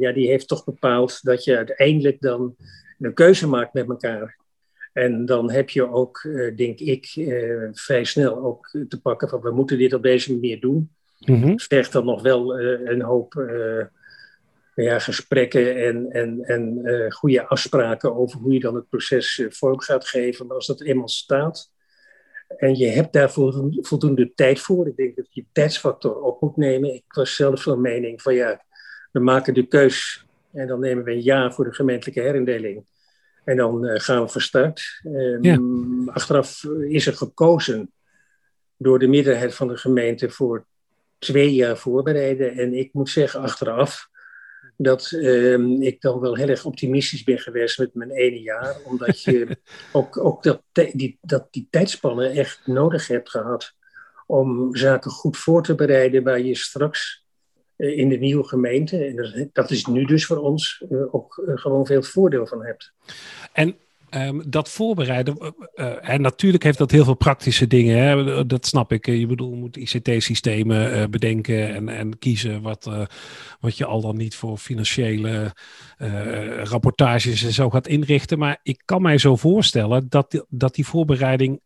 ja, 0.00 0.12
die 0.12 0.28
heeft 0.28 0.48
toch 0.48 0.64
bepaald 0.64 1.22
dat 1.22 1.44
je 1.44 1.56
uiteindelijk 1.56 2.20
dan 2.20 2.56
een 2.98 3.14
keuze 3.14 3.48
maakt 3.48 3.72
met 3.72 3.88
elkaar. 3.88 4.41
En 4.92 5.26
dan 5.26 5.50
heb 5.50 5.70
je 5.70 5.90
ook, 5.90 6.22
uh, 6.22 6.56
denk 6.56 6.78
ik, 6.78 7.16
uh, 7.16 7.68
vrij 7.72 8.04
snel 8.04 8.36
ook 8.36 8.66
te 8.88 9.00
pakken 9.00 9.28
van 9.28 9.40
we 9.40 9.50
moeten 9.50 9.78
dit 9.78 9.94
op 9.94 10.02
deze 10.02 10.32
manier 10.32 10.60
doen. 10.60 10.90
Mm-hmm. 11.18 11.60
Vergt 11.60 11.92
dan 11.92 12.04
nog 12.04 12.22
wel 12.22 12.60
uh, 12.60 12.80
een 12.84 13.02
hoop 13.02 13.52
ja, 14.74 14.98
gesprekken 14.98 15.76
en, 15.76 16.10
en, 16.10 16.44
en 16.44 16.82
goede 17.12 17.46
afspraken 17.46 18.16
over 18.16 18.38
hoe 18.40 18.52
je 18.52 18.60
dan 18.60 18.74
het 18.74 18.88
proces 18.88 19.46
vorm 19.48 19.80
gaat 19.80 20.06
geven. 20.06 20.46
Maar 20.46 20.56
als 20.56 20.66
dat 20.66 20.82
eenmaal 20.82 21.08
staat, 21.08 21.70
En 22.56 22.76
je 22.76 22.86
hebt 22.86 23.12
daar 23.12 23.30
voldoende 23.80 24.32
tijd 24.34 24.60
voor. 24.60 24.86
Ik 24.86 24.96
denk 24.96 25.16
dat 25.16 25.26
je 25.30 25.44
tijdsfactor 25.52 26.20
op 26.20 26.40
moet 26.40 26.56
nemen. 26.56 26.94
Ik 26.94 27.04
was 27.08 27.34
zelf 27.34 27.62
van 27.62 27.80
mening 27.80 28.22
van 28.22 28.34
ja, 28.34 28.64
we 29.12 29.20
maken 29.20 29.54
de 29.54 29.66
keus 29.66 30.26
en 30.52 30.66
dan 30.66 30.80
nemen 30.80 31.04
we 31.04 31.10
een 31.10 31.20
jaar 31.20 31.54
voor 31.54 31.64
de 31.64 31.74
gemeentelijke 31.74 32.20
herindeling. 32.20 32.84
En 33.44 33.56
dan 33.56 33.84
uh, 33.84 34.00
gaan 34.00 34.22
we 34.22 34.28
van 34.28 34.40
start. 34.40 35.00
Um, 35.04 36.08
Achteraf 36.08 36.64
is 36.88 37.06
er 37.06 37.16
gekozen 37.16 37.92
door 38.76 38.98
de 38.98 39.06
meerderheid 39.06 39.54
van 39.54 39.68
de 39.68 39.76
gemeente 39.76 40.30
voor 40.30 40.66
twee 41.18 41.54
jaar 41.54 41.76
voorbereiden. 41.76 42.52
En 42.52 42.74
ik 42.74 42.92
moet 42.92 43.10
zeggen, 43.10 43.40
achteraf, 43.40 44.08
dat 44.76 45.10
um, 45.10 45.82
ik 45.82 46.00
dan 46.00 46.20
wel 46.20 46.36
heel 46.36 46.48
erg 46.48 46.64
optimistisch 46.64 47.24
ben 47.24 47.38
geweest 47.38 47.78
met 47.78 47.94
mijn 47.94 48.10
ene 48.10 48.40
jaar. 48.40 48.76
Omdat 48.84 49.22
je 49.22 49.56
ook, 49.92 50.18
ook 50.24 50.42
dat, 50.42 50.62
die, 50.72 51.18
dat 51.20 51.48
die 51.50 51.66
tijdspannen 51.70 52.30
echt 52.30 52.60
nodig 52.66 53.06
hebt 53.06 53.30
gehad 53.30 53.74
om 54.26 54.76
zaken 54.76 55.10
goed 55.10 55.36
voor 55.36 55.62
te 55.62 55.74
bereiden 55.74 56.22
waar 56.22 56.40
je 56.40 56.54
straks 56.54 57.21
in 57.82 58.08
de 58.08 58.16
nieuwe 58.16 58.44
gemeente, 58.44 59.04
en 59.04 59.50
dat 59.52 59.70
is 59.70 59.86
nu 59.86 60.04
dus 60.04 60.26
voor 60.26 60.36
ons, 60.36 60.84
uh, 60.90 61.14
ook 61.14 61.42
uh, 61.46 61.56
gewoon 61.56 61.86
veel 61.86 62.02
voordeel 62.02 62.46
van 62.46 62.64
hebt. 62.64 62.92
En 63.52 63.76
Um, 64.16 64.42
dat 64.50 64.68
voorbereiden, 64.68 65.54
en 66.00 66.20
natuurlijk 66.20 66.62
heeft 66.62 66.78
dat 66.78 66.90
heel 66.90 67.04
veel 67.04 67.14
praktische 67.14 67.66
dingen, 67.66 67.98
hè? 67.98 68.46
dat 68.46 68.66
snap 68.66 68.92
ik. 68.92 69.06
Je 69.06 69.26
bedoelt, 69.26 69.54
moet 69.54 69.76
ICT-systemen 69.76 71.10
bedenken 71.10 71.74
en, 71.74 71.88
en 71.88 72.18
kiezen 72.18 72.62
wat, 72.62 72.90
wat 73.60 73.76
je 73.76 73.84
al 73.84 74.00
dan 74.00 74.16
niet 74.16 74.34
voor 74.34 74.58
financiële 74.58 75.52
rapportages 76.62 77.44
en 77.44 77.52
zo 77.52 77.70
gaat 77.70 77.86
inrichten. 77.86 78.38
Maar 78.38 78.58
ik 78.62 78.82
kan 78.84 79.02
mij 79.02 79.18
zo 79.18 79.36
voorstellen 79.36 80.06
dat 80.08 80.44
dat 80.48 80.74
die 80.74 80.86
voorbereiding 80.86 81.60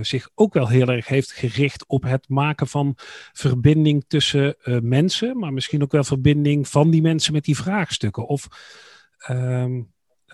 zich 0.00 0.28
ook 0.34 0.54
wel 0.54 0.68
heel 0.68 0.88
erg 0.88 1.08
heeft 1.08 1.32
gericht 1.32 1.86
op 1.86 2.02
het 2.02 2.28
maken 2.28 2.66
van 2.66 2.94
verbinding 3.32 4.04
tussen 4.08 4.56
mensen, 4.82 5.38
maar 5.38 5.52
misschien 5.52 5.82
ook 5.82 5.92
wel 5.92 6.04
verbinding 6.04 6.68
van 6.68 6.90
die 6.90 7.02
mensen 7.02 7.32
met 7.32 7.44
die 7.44 7.56
vraagstukken. 7.56 8.26
Of. 8.26 8.48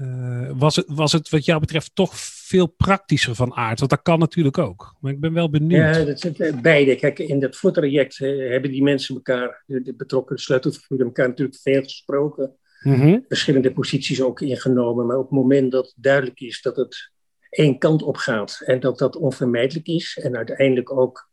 Uh, 0.01 0.51
was, 0.53 0.77
het, 0.77 0.87
was 0.89 1.13
het 1.13 1.29
wat 1.29 1.45
jou 1.45 1.61
betreft 1.61 1.91
toch 1.95 2.13
veel 2.15 2.67
praktischer 2.67 3.35
van 3.35 3.55
aard? 3.55 3.79
Want 3.79 3.91
dat 3.91 4.03
kan 4.03 4.19
natuurlijk 4.19 4.59
ook. 4.59 4.97
Maar 5.01 5.13
ik 5.13 5.21
ben 5.21 5.33
wel 5.33 5.51
benieuwd. 5.51 5.97
Ja, 5.97 6.05
dat 6.05 6.21
zijn 6.21 6.37
eh, 6.37 6.61
beide. 6.61 6.97
Kijk, 6.97 7.19
in 7.19 7.41
dat 7.41 7.57
voortraject 7.57 8.19
hebben 8.19 8.71
die 8.71 8.83
mensen 8.83 9.15
elkaar, 9.15 9.63
de 9.67 9.95
betrokken 9.97 10.39
sleutelfiguren, 10.39 11.07
elkaar 11.07 11.29
natuurlijk 11.29 11.59
veel 11.63 11.83
gesproken. 11.83 12.57
Mm 12.83 12.95
-hmm. 12.95 13.25
Verschillende 13.29 13.73
posities 13.73 14.23
ook 14.23 14.41
ingenomen. 14.41 15.07
Maar 15.07 15.17
op 15.17 15.31
het 15.31 15.39
moment 15.39 15.73
dat 15.73 15.95
duidelijk 15.97 16.41
is 16.41 16.63
dat 16.63 16.77
het 16.77 17.12
één 17.53 17.79
kant 17.79 18.03
op 18.03 18.17
gaat 18.17 18.63
en 18.65 18.81
dat 18.81 18.99
dat 18.99 19.17
onvermijdelijk 19.17 19.87
is 19.87 20.19
en 20.23 20.37
uiteindelijk 20.37 20.93
ook 20.93 21.31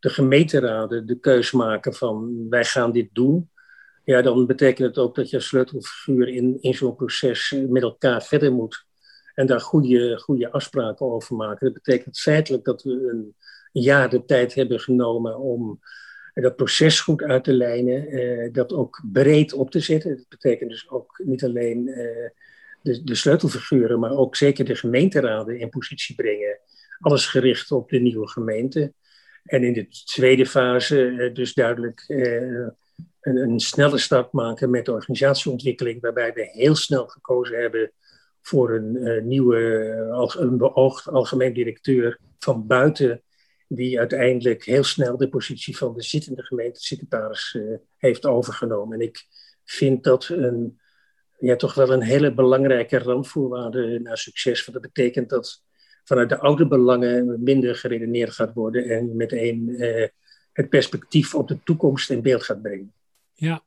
de 0.00 0.08
gemeenteraden 0.08 1.06
de 1.06 1.18
keus 1.18 1.52
maken 1.52 1.94
van 1.94 2.46
wij 2.48 2.64
gaan 2.64 2.92
dit 2.92 3.08
doen 3.12 3.50
ja, 4.08 4.22
dan 4.22 4.46
betekent 4.46 4.88
het 4.88 4.98
ook 4.98 5.14
dat 5.14 5.30
je 5.30 5.36
als 5.36 5.46
sleutelfiguur 5.46 6.28
in, 6.28 6.58
in 6.60 6.74
zo'n 6.74 6.96
proces 6.96 7.54
met 7.68 7.82
elkaar 7.82 8.22
verder 8.22 8.52
moet. 8.52 8.86
En 9.34 9.46
daar 9.46 9.60
goede, 9.60 10.18
goede 10.18 10.50
afspraken 10.50 11.06
over 11.06 11.36
maken. 11.36 11.66
Dat 11.72 11.82
betekent 11.82 12.18
feitelijk 12.18 12.64
dat 12.64 12.82
we 12.82 12.90
een 12.90 13.34
jaar 13.72 14.10
de 14.10 14.24
tijd 14.24 14.54
hebben 14.54 14.80
genomen 14.80 15.38
om 15.38 15.80
dat 16.34 16.56
proces 16.56 17.00
goed 17.00 17.22
uit 17.22 17.44
te 17.44 17.52
lijnen. 17.52 18.06
Eh, 18.06 18.52
dat 18.52 18.72
ook 18.72 19.02
breed 19.12 19.52
op 19.52 19.70
te 19.70 19.80
zetten. 19.80 20.16
Dat 20.16 20.28
betekent 20.28 20.70
dus 20.70 20.90
ook 20.90 21.20
niet 21.24 21.44
alleen 21.44 21.88
eh, 21.88 22.30
de, 22.82 23.14
sleutelfiguren, 23.14 23.98
maar 23.98 24.10
ook 24.16 24.36
zeker 24.36 24.64
de 24.64 24.74
gemeenteraden 24.74 25.58
in 25.58 25.68
positie 25.68 26.14
brengen. 26.14 26.58
Alles 27.00 27.26
gericht 27.26 27.72
op 27.72 27.88
de 27.88 28.00
nieuwe 28.00 28.28
gemeente. 28.28 28.92
En 29.44 29.64
in 29.64 29.72
de 29.72 29.88
tweede 29.88 30.46
fase 30.46 31.06
eh, 31.06 31.34
dus 31.34 31.54
duidelijk 31.54 32.04
eh, 32.06 32.66
een, 33.20 33.36
een 33.36 33.60
snelle 33.60 33.98
start 33.98 34.32
maken 34.32 34.70
met 34.70 34.84
de 34.84 34.92
organisatieontwikkeling, 34.92 36.00
waarbij 36.00 36.32
we 36.32 36.50
heel 36.52 36.74
snel 36.74 37.06
gekozen 37.06 37.60
hebben 37.60 37.92
voor 38.40 38.74
een 38.74 38.96
uh, 38.96 39.22
nieuwe, 39.22 39.58
een 40.38 40.56
beoogd 40.56 41.08
algemeen 41.08 41.52
directeur 41.52 42.18
van 42.38 42.66
buiten, 42.66 43.22
die 43.68 43.98
uiteindelijk 43.98 44.64
heel 44.64 44.84
snel 44.84 45.16
de 45.16 45.28
positie 45.28 45.76
van 45.76 45.94
de 45.94 46.02
zittende 46.02 46.42
gemeentesecretaris 46.42 47.58
heeft 47.96 48.26
overgenomen. 48.26 49.00
En 49.00 49.06
ik 49.06 49.26
vind 49.64 50.04
dat 50.04 50.28
een, 50.28 50.78
ja, 51.38 51.56
toch 51.56 51.74
wel 51.74 51.92
een 51.92 52.02
hele 52.02 52.34
belangrijke 52.34 52.98
randvoorwaarde 52.98 54.00
naar 54.00 54.18
succes. 54.18 54.64
Want 54.64 54.82
dat 54.82 54.92
betekent 54.92 55.28
dat 55.28 55.62
vanuit 56.04 56.28
de 56.28 56.38
oude 56.38 56.66
belangen 56.66 57.42
minder 57.42 57.76
geredeneerd 57.76 58.32
gaat 58.32 58.54
worden 58.54 58.84
en 58.84 59.16
meteen 59.16 59.68
uh, 59.68 60.06
het 60.52 60.68
perspectief 60.68 61.34
op 61.34 61.48
de 61.48 61.58
toekomst 61.64 62.10
in 62.10 62.22
beeld 62.22 62.42
gaat 62.42 62.62
brengen. 62.62 62.92
Ja, 63.34 63.62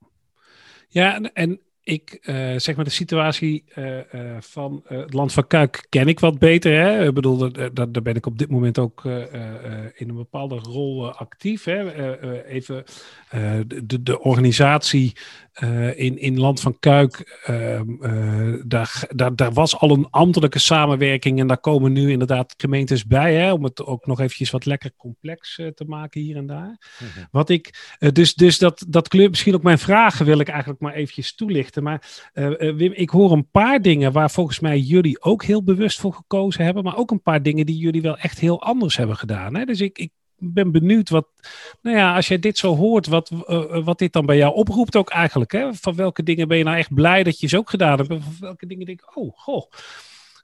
ja 0.88 1.22
en 1.22 1.60
ik, 1.84 2.18
uh, 2.22 2.58
zeg 2.58 2.76
maar, 2.76 2.86
de 2.86 2.92
situatie 2.92 3.64
uh, 3.76 3.98
uh, 3.98 4.38
van 4.40 4.84
het 4.88 5.14
land 5.14 5.34
van 5.34 5.48
Kuik 5.48 5.86
ken 5.90 6.08
ik 6.08 6.20
wat 6.20 6.40
beter. 6.40 6.82
Hè? 6.82 7.08
Ik 7.08 7.14
bedoel, 7.14 7.52
daar, 7.52 7.92
daar 7.92 8.02
ben 8.02 8.16
ik 8.16 8.26
op 8.26 8.38
dit 8.38 8.50
moment 8.50 8.80
ook 8.80 9.06
in 9.96 10.10
een 10.10 10.16
bepaalde 10.16 10.56
rol 10.56 11.12
actief. 11.12 11.64
Hè? 11.64 12.10
even 12.46 12.84
de, 13.84 14.04
de 14.04 14.20
organisatie 14.20 15.16
in, 15.96 16.18
in 16.18 16.40
Land 16.40 16.62
van 16.62 16.80
Kuik, 16.80 17.40
ehm, 17.46 17.86
daar, 18.68 19.04
daar, 19.10 19.36
daar 19.36 19.54
was 19.54 19.78
al 19.78 19.92
een 19.92 20.08
ambtelijke 20.10 20.60
samenwerking 20.60 21.40
en 21.40 21.48
daar 21.48 21.60
komen 21.60 21.94
nu 21.94 22.12
inderdaad 22.12 22.54
gemeentes 22.58 23.06
bij, 23.06 23.36
hè, 23.36 23.52
om 23.52 23.64
het 23.64 23.86
ook 23.86 24.06
nog 24.06 24.20
eventjes 24.20 24.50
wat 24.50 24.66
lekker 24.66 24.92
complex 24.98 25.56
te 25.56 25.86
maken 25.88 26.22
hier 26.22 26.36
en 26.36 26.46
daar. 26.46 26.78
Mhm. 27.00 27.26
Wat 27.32 27.50
ik, 27.50 27.96
dus, 28.14 28.34
dus 28.34 28.58
dat, 28.58 28.86
dat 28.88 29.08
kleurt 29.08 29.30
misschien 29.30 29.56
ook 29.56 29.64
mijn 29.64 29.80
vragen, 29.80 30.26
wil 30.26 30.40
ik 30.40 30.48
eigenlijk 30.48 30.82
maar 30.82 30.94
eventjes 30.94 31.36
toelichten. 31.36 31.84
Maar 31.84 32.30
Wim, 32.58 32.92
ik 32.94 33.10
hoor 33.10 33.32
een 33.32 33.50
paar 33.50 33.82
dingen 33.82 34.12
waar 34.12 34.32
volgens 34.32 34.60
mij 34.60 34.80
jullie 34.80 35.22
ook 35.22 35.44
heel 35.44 35.64
bewust 35.64 36.00
voor 36.00 36.14
gekozen 36.14 36.64
hebben. 36.66 36.84
Maar 36.84 36.98
ook 36.98 37.12
een 37.12 37.22
paar 37.22 37.42
dingen 37.42 37.66
die 37.66 37.78
jullie 37.78 38.02
wel 38.02 38.18
echt 38.18 38.40
heel 38.40 38.62
anders 38.62 38.98
hebben 38.98 39.18
gedaan. 39.18 39.56
Hè? 39.56 39.66
Dus 39.66 39.82
ik, 39.82 39.98
ik 39.98 40.12
ben 40.44 40.72
benieuwd 40.72 41.10
wat, 41.10 41.28
nou 41.82 41.98
ja, 41.98 42.16
als 42.16 42.28
jij 42.28 42.40
dit 42.40 42.58
zo 42.58 42.76
hoort, 42.76 43.08
wat, 43.08 43.32
uh, 43.32 43.86
wat 43.86 44.00
dit 44.00 44.14
dan 44.14 44.26
bij 44.26 44.38
jou 44.38 44.54
oproept 44.54 44.96
ook 44.96 45.10
eigenlijk. 45.10 45.52
Hè? 45.52 45.74
Van 45.74 45.96
welke 45.96 46.24
dingen 46.24 46.48
ben 46.48 46.58
je 46.58 46.64
nou 46.64 46.78
echt 46.78 46.94
blij 46.94 47.24
dat 47.24 47.40
je 47.40 47.48
ze 47.48 47.58
ook 47.58 47.70
gedaan 47.70 47.98
hebt? 47.98 48.08
Van 48.08 48.22
welke 48.40 48.68
dingen 48.68 48.86
denk 48.86 49.02
ik, 49.02 49.18
oh, 49.18 49.38
goh, 49.38 49.72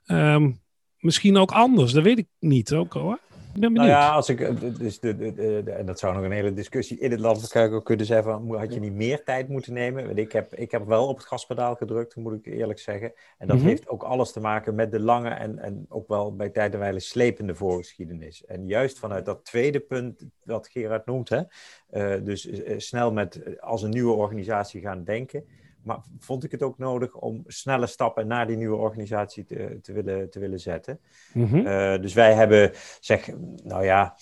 um, 0.06 0.60
misschien 0.98 1.36
ook 1.36 1.50
anders. 1.50 1.92
Dat 1.92 2.02
weet 2.02 2.18
ik 2.18 2.26
niet 2.38 2.72
ook 2.72 2.92
hoor. 2.92 3.18
Nou 3.58 3.86
ja, 3.86 4.10
als 4.10 4.28
ik, 4.28 4.40
eh, 4.40 4.54
dus 4.78 5.00
de, 5.00 5.16
de, 5.16 5.32
de, 5.32 5.70
en 5.70 5.86
dat 5.86 5.98
zou 5.98 6.14
nog 6.14 6.24
een 6.24 6.32
hele 6.32 6.52
discussie 6.52 6.98
in 6.98 7.10
het 7.10 7.20
land 7.20 7.56
ook 7.56 7.84
kunnen 7.84 8.06
zijn 8.06 8.22
van, 8.22 8.56
had 8.56 8.74
je 8.74 8.80
niet 8.80 8.92
meer 8.92 9.24
tijd 9.24 9.48
moeten 9.48 9.72
nemen? 9.72 10.16
Ik 10.16 10.32
heb, 10.32 10.54
ik 10.54 10.70
heb 10.70 10.86
wel 10.86 11.06
op 11.06 11.16
het 11.16 11.26
gaspedaal 11.26 11.74
gedrukt, 11.74 12.16
moet 12.16 12.32
ik 12.32 12.46
eerlijk 12.46 12.78
zeggen. 12.78 13.12
En 13.38 13.46
dat 13.46 13.56
mhm. 13.56 13.66
heeft 13.66 13.88
ook 13.88 14.02
alles 14.02 14.32
te 14.32 14.40
maken 14.40 14.74
met 14.74 14.90
de 14.90 15.00
lange 15.00 15.30
en, 15.30 15.58
en 15.58 15.86
ook 15.88 16.08
wel 16.08 16.36
bij 16.36 16.48
tijd 16.48 16.72
en 16.72 16.78
wijle 16.78 17.00
slepende 17.00 17.54
voorgeschiedenis. 17.54 18.44
En 18.44 18.66
juist 18.66 18.98
vanuit 18.98 19.24
dat 19.24 19.44
tweede 19.44 19.80
punt 19.80 20.26
dat 20.44 20.68
Gerard 20.68 21.06
noemt, 21.06 21.28
hè, 21.28 21.42
uh, 21.90 22.24
dus 22.24 22.46
uh, 22.46 22.78
snel 22.78 23.12
met 23.12 23.60
als 23.60 23.82
een 23.82 23.90
nieuwe 23.90 24.12
organisatie 24.12 24.80
gaan 24.80 25.04
denken 25.04 25.44
maar 25.88 26.00
vond 26.18 26.44
ik 26.44 26.50
het 26.50 26.62
ook 26.62 26.78
nodig 26.78 27.14
om 27.14 27.42
snelle 27.46 27.86
stappen 27.86 28.26
naar 28.26 28.46
die 28.46 28.56
nieuwe 28.56 28.76
organisatie 28.76 29.44
te, 29.44 29.78
te 29.82 29.92
willen, 29.92 30.30
te 30.30 30.38
willen 30.38 30.60
zetten. 30.60 31.00
Mm 31.32 31.44
-hmm. 31.44 31.66
uh, 31.66 32.00
dus 32.00 32.14
wij 32.14 32.34
hebben, 32.34 32.70
zeg, 33.00 33.30
nou 33.64 33.84
ja, 33.84 34.16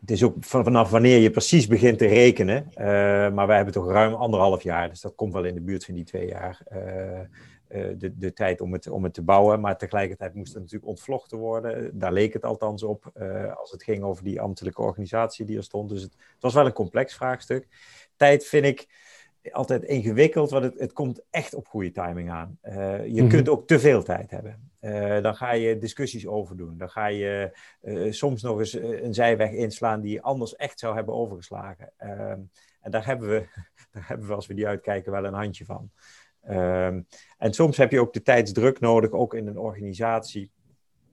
het 0.00 0.10
is 0.10 0.22
ook 0.22 0.36
vanaf 0.40 0.90
wanneer 0.90 1.18
je 1.18 1.30
precies 1.30 1.66
begint 1.66 1.98
te 1.98 2.06
rekenen. 2.06 2.66
Uh, 2.70 2.84
maar 3.30 3.46
wij 3.46 3.56
hebben 3.56 3.74
toch 3.74 3.90
ruim 3.90 4.14
anderhalf 4.14 4.62
jaar, 4.62 4.88
dus 4.88 5.00
dat 5.00 5.14
komt 5.14 5.32
wel 5.32 5.44
in 5.44 5.54
de 5.54 5.60
buurt 5.60 5.84
van 5.84 5.94
die 5.94 6.04
twee 6.04 6.28
jaar. 6.28 6.62
Uh, 6.72 7.20
de, 7.98 8.18
de 8.18 8.32
tijd 8.32 8.60
om 8.60 8.72
het, 8.72 8.88
om 8.88 9.04
het 9.04 9.14
te 9.14 9.22
bouwen. 9.22 9.60
Maar 9.60 9.78
tegelijkertijd 9.78 10.34
moest 10.34 10.52
het 10.52 10.62
natuurlijk 10.62 10.90
ontvlochten 10.90 11.38
worden. 11.38 11.98
Daar 11.98 12.12
leek 12.12 12.32
het 12.32 12.44
althans 12.44 12.82
op 12.82 13.12
als 13.54 13.70
het 13.70 13.82
ging 13.82 14.02
over 14.02 14.24
die 14.24 14.40
ambtelijke 14.40 14.82
organisatie 14.82 15.44
die 15.44 15.56
er 15.56 15.62
stond. 15.62 15.88
Dus 15.88 16.02
het, 16.02 16.12
het 16.12 16.42
was 16.42 16.54
wel 16.54 16.66
een 16.66 16.72
complex 16.72 17.14
vraagstuk. 17.14 17.68
Tijd 18.16 18.44
vind 18.44 18.64
ik 18.64 18.88
altijd 19.52 19.82
ingewikkeld, 19.82 20.50
want 20.50 20.64
het, 20.64 20.78
het 20.78 20.92
komt 20.92 21.22
echt 21.30 21.54
op 21.54 21.66
goede 21.66 21.90
timing 21.90 22.30
aan. 22.30 22.58
Uh, 22.62 23.06
je 23.06 23.22
mhm. 23.22 23.30
kunt 23.30 23.48
ook 23.48 23.66
te 23.66 23.78
veel 23.78 24.02
tijd 24.02 24.30
hebben. 24.30 24.70
Uh, 24.80 25.22
dan 25.22 25.34
ga 25.34 25.52
je 25.52 25.78
discussies 25.78 26.26
overdoen. 26.26 26.76
Dan 26.76 26.90
ga 26.90 27.06
je 27.06 27.58
uh, 27.82 28.12
soms 28.12 28.42
nog 28.42 28.58
eens 28.58 28.72
een 28.72 29.14
zijweg 29.14 29.50
inslaan 29.50 30.00
die 30.00 30.12
je 30.12 30.22
anders 30.22 30.56
echt 30.56 30.78
zou 30.78 30.94
hebben 30.94 31.14
overgeslagen. 31.14 31.92
Ehm, 31.96 32.40
en 32.80 32.90
daar 32.90 33.06
hebben, 33.06 33.28
we, 33.28 33.46
daar 33.92 34.08
hebben 34.08 34.26
we, 34.26 34.34
als 34.34 34.46
we 34.46 34.54
die 34.54 34.66
uitkijken, 34.66 35.12
wel 35.12 35.24
een 35.24 35.34
handje 35.34 35.64
van. 35.64 35.90
Ehm, 36.42 37.00
en 37.38 37.52
soms 37.52 37.76
heb 37.76 37.90
je 37.90 38.00
ook 38.00 38.12
de 38.12 38.22
tijdsdruk 38.22 38.80
nodig, 38.80 39.10
ook 39.10 39.34
in 39.34 39.46
een 39.46 39.58
organisatie 39.58 40.50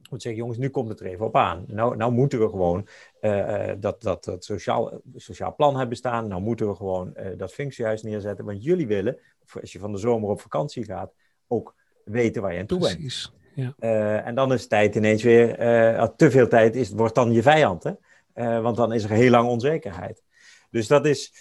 moet 0.09 0.21
zeggen, 0.21 0.41
jongens, 0.41 0.59
nu 0.59 0.69
komt 0.69 0.89
het 0.89 0.99
er 0.99 1.05
even 1.05 1.25
op 1.25 1.35
aan. 1.35 1.63
Nou, 1.67 1.95
nou 1.95 2.11
moeten 2.11 2.39
we 2.39 2.49
gewoon 2.49 2.87
uh, 3.21 3.71
dat, 3.79 4.01
dat, 4.01 4.23
dat 4.23 4.45
sociaal, 4.45 5.01
sociaal 5.15 5.55
plan 5.55 5.77
hebben 5.77 5.97
staan. 5.97 6.27
Nou 6.27 6.41
moeten 6.41 6.67
we 6.67 6.75
gewoon 6.75 7.13
uh, 7.17 7.25
dat 7.37 7.53
functiehuis 7.53 8.03
neerzetten. 8.03 8.45
Want 8.45 8.63
jullie 8.63 8.87
willen, 8.87 9.17
als 9.61 9.71
je 9.71 9.79
van 9.79 9.91
de 9.91 9.97
zomer 9.97 10.29
op 10.29 10.41
vakantie 10.41 10.83
gaat, 10.83 11.13
ook 11.47 11.75
weten 12.03 12.41
waar 12.41 12.53
je 12.53 12.59
aan 12.59 12.65
toe 12.65 12.79
bent. 12.79 12.93
Precies. 12.93 13.31
Ja. 13.55 13.73
en 14.23 14.35
dan 14.35 14.53
is 14.53 14.67
tijd 14.67 14.95
ineens 14.95 15.23
weer, 15.23 15.55
te 16.15 16.31
veel 16.31 16.47
tijd 16.47 16.75
is, 16.75 16.89
wordt 16.89 17.15
dan 17.15 17.31
je 17.31 17.41
vijand. 17.41 17.83
Hè? 17.83 18.61
want 18.61 18.75
dan 18.75 18.93
is 18.93 19.03
er 19.03 19.09
heel 19.09 19.29
lang 19.29 19.49
onzekerheid. 19.49 20.23
Dus 20.69 20.87
dat 20.87 21.05
is, 21.05 21.33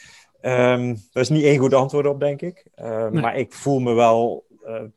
um, 0.42 0.88
dat 1.12 1.22
is 1.22 1.28
niet 1.28 1.44
één 1.44 1.58
goed 1.58 1.74
antwoord 1.74 2.06
op, 2.06 2.20
denk 2.20 2.42
ik. 2.42 2.64
Maar 3.12 3.36
ik 3.36 3.52
voel 3.52 3.78
me 3.78 3.94
wel 3.94 4.46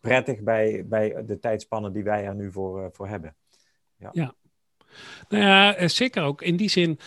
prettig 0.01 0.41
bij, 0.41 0.85
bij 0.85 1.25
de 1.25 1.39
tijdspannen 1.39 1.93
die 1.93 2.03
wij 2.03 2.25
er 2.25 2.35
nu 2.35 2.51
voor, 2.51 2.89
voor 2.91 3.07
hebben. 3.07 3.35
Ja. 4.11 4.33
Nou 5.29 5.43
ja, 5.43 5.87
zeker 5.87 6.23
ook. 6.23 6.41
In 6.41 6.55
die 6.55 6.69
zin 6.69 6.99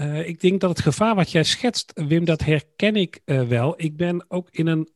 uh, 0.00 0.28
ik 0.28 0.40
denk 0.40 0.60
dat 0.60 0.70
het 0.70 0.80
gevaar 0.80 1.14
wat 1.14 1.30
jij 1.30 1.44
schetst, 1.44 1.92
Wim, 1.94 2.24
dat 2.24 2.44
herken 2.44 2.96
ik 2.96 3.20
uh, 3.24 3.42
wel. 3.42 3.74
Ik 3.76 3.96
ben 3.96 4.24
ook 4.28 4.48
in 4.50 4.66
een 4.66 4.88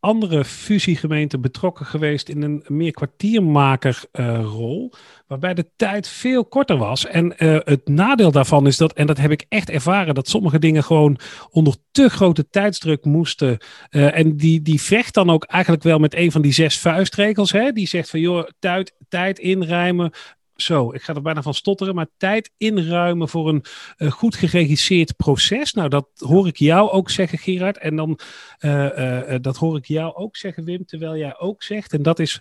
andere 0.00 0.44
fusiegemeente 0.44 1.38
betrokken 1.38 1.86
geweest 1.86 2.28
in 2.28 2.42
een 2.42 2.64
meer 2.66 2.90
kwartiermakerrol, 2.90 4.92
waarbij 5.26 5.54
de 5.54 5.70
tijd 5.76 6.08
veel 6.08 6.44
korter 6.44 6.76
was. 6.76 7.06
En 7.06 7.34
het 7.64 7.88
nadeel 7.88 8.30
daarvan 8.30 8.66
is 8.66 8.76
dat, 8.76 8.92
en 8.92 9.06
dat 9.06 9.18
heb 9.18 9.30
ik 9.30 9.46
echt 9.48 9.70
ervaren, 9.70 10.14
dat 10.14 10.28
sommige 10.28 10.58
dingen 10.58 10.84
gewoon 10.84 11.18
onder 11.50 11.74
te 11.90 12.08
grote 12.08 12.48
tijdsdruk 12.48 13.04
moesten. 13.04 13.58
en 13.90 14.36
die, 14.36 14.62
die 14.62 14.80
vecht 14.80 15.14
dan 15.14 15.30
ook 15.30 15.44
eigenlijk 15.44 15.82
wel 15.82 15.98
met 15.98 16.14
een 16.14 16.32
van 16.32 16.42
die 16.42 16.52
zes 16.52 16.78
vuistregels. 16.78 17.52
Hè? 17.52 17.72
Die 17.72 17.86
zegt 17.86 18.10
van, 18.10 18.20
joh, 18.20 18.48
tijd, 18.58 18.94
tijd 19.08 19.38
inruimen, 19.38 20.12
zo, 20.56 20.92
ik 20.92 21.02
ga 21.02 21.14
er 21.14 21.22
bijna 21.22 21.42
van 21.42 21.54
stotteren, 21.54 21.94
maar 21.94 22.06
tijd 22.16 22.50
inruimen 22.56 23.28
voor 23.28 23.48
een 23.48 23.64
uh, 23.98 24.10
goed 24.10 24.34
geregisseerd 24.34 25.16
proces. 25.16 25.72
Nou, 25.72 25.88
dat 25.88 26.08
hoor 26.14 26.46
ik 26.46 26.56
jou 26.56 26.90
ook 26.90 27.10
zeggen, 27.10 27.38
Gerard. 27.38 27.78
En 27.78 27.96
dan, 27.96 28.18
uh, 28.60 28.98
uh, 28.98 29.34
dat 29.40 29.56
hoor 29.56 29.76
ik 29.76 29.84
jou 29.84 30.14
ook 30.14 30.36
zeggen, 30.36 30.64
Wim, 30.64 30.84
terwijl 30.84 31.16
jij 31.16 31.38
ook 31.38 31.62
zegt, 31.62 31.92
en 31.92 32.02
dat 32.02 32.18
is, 32.18 32.40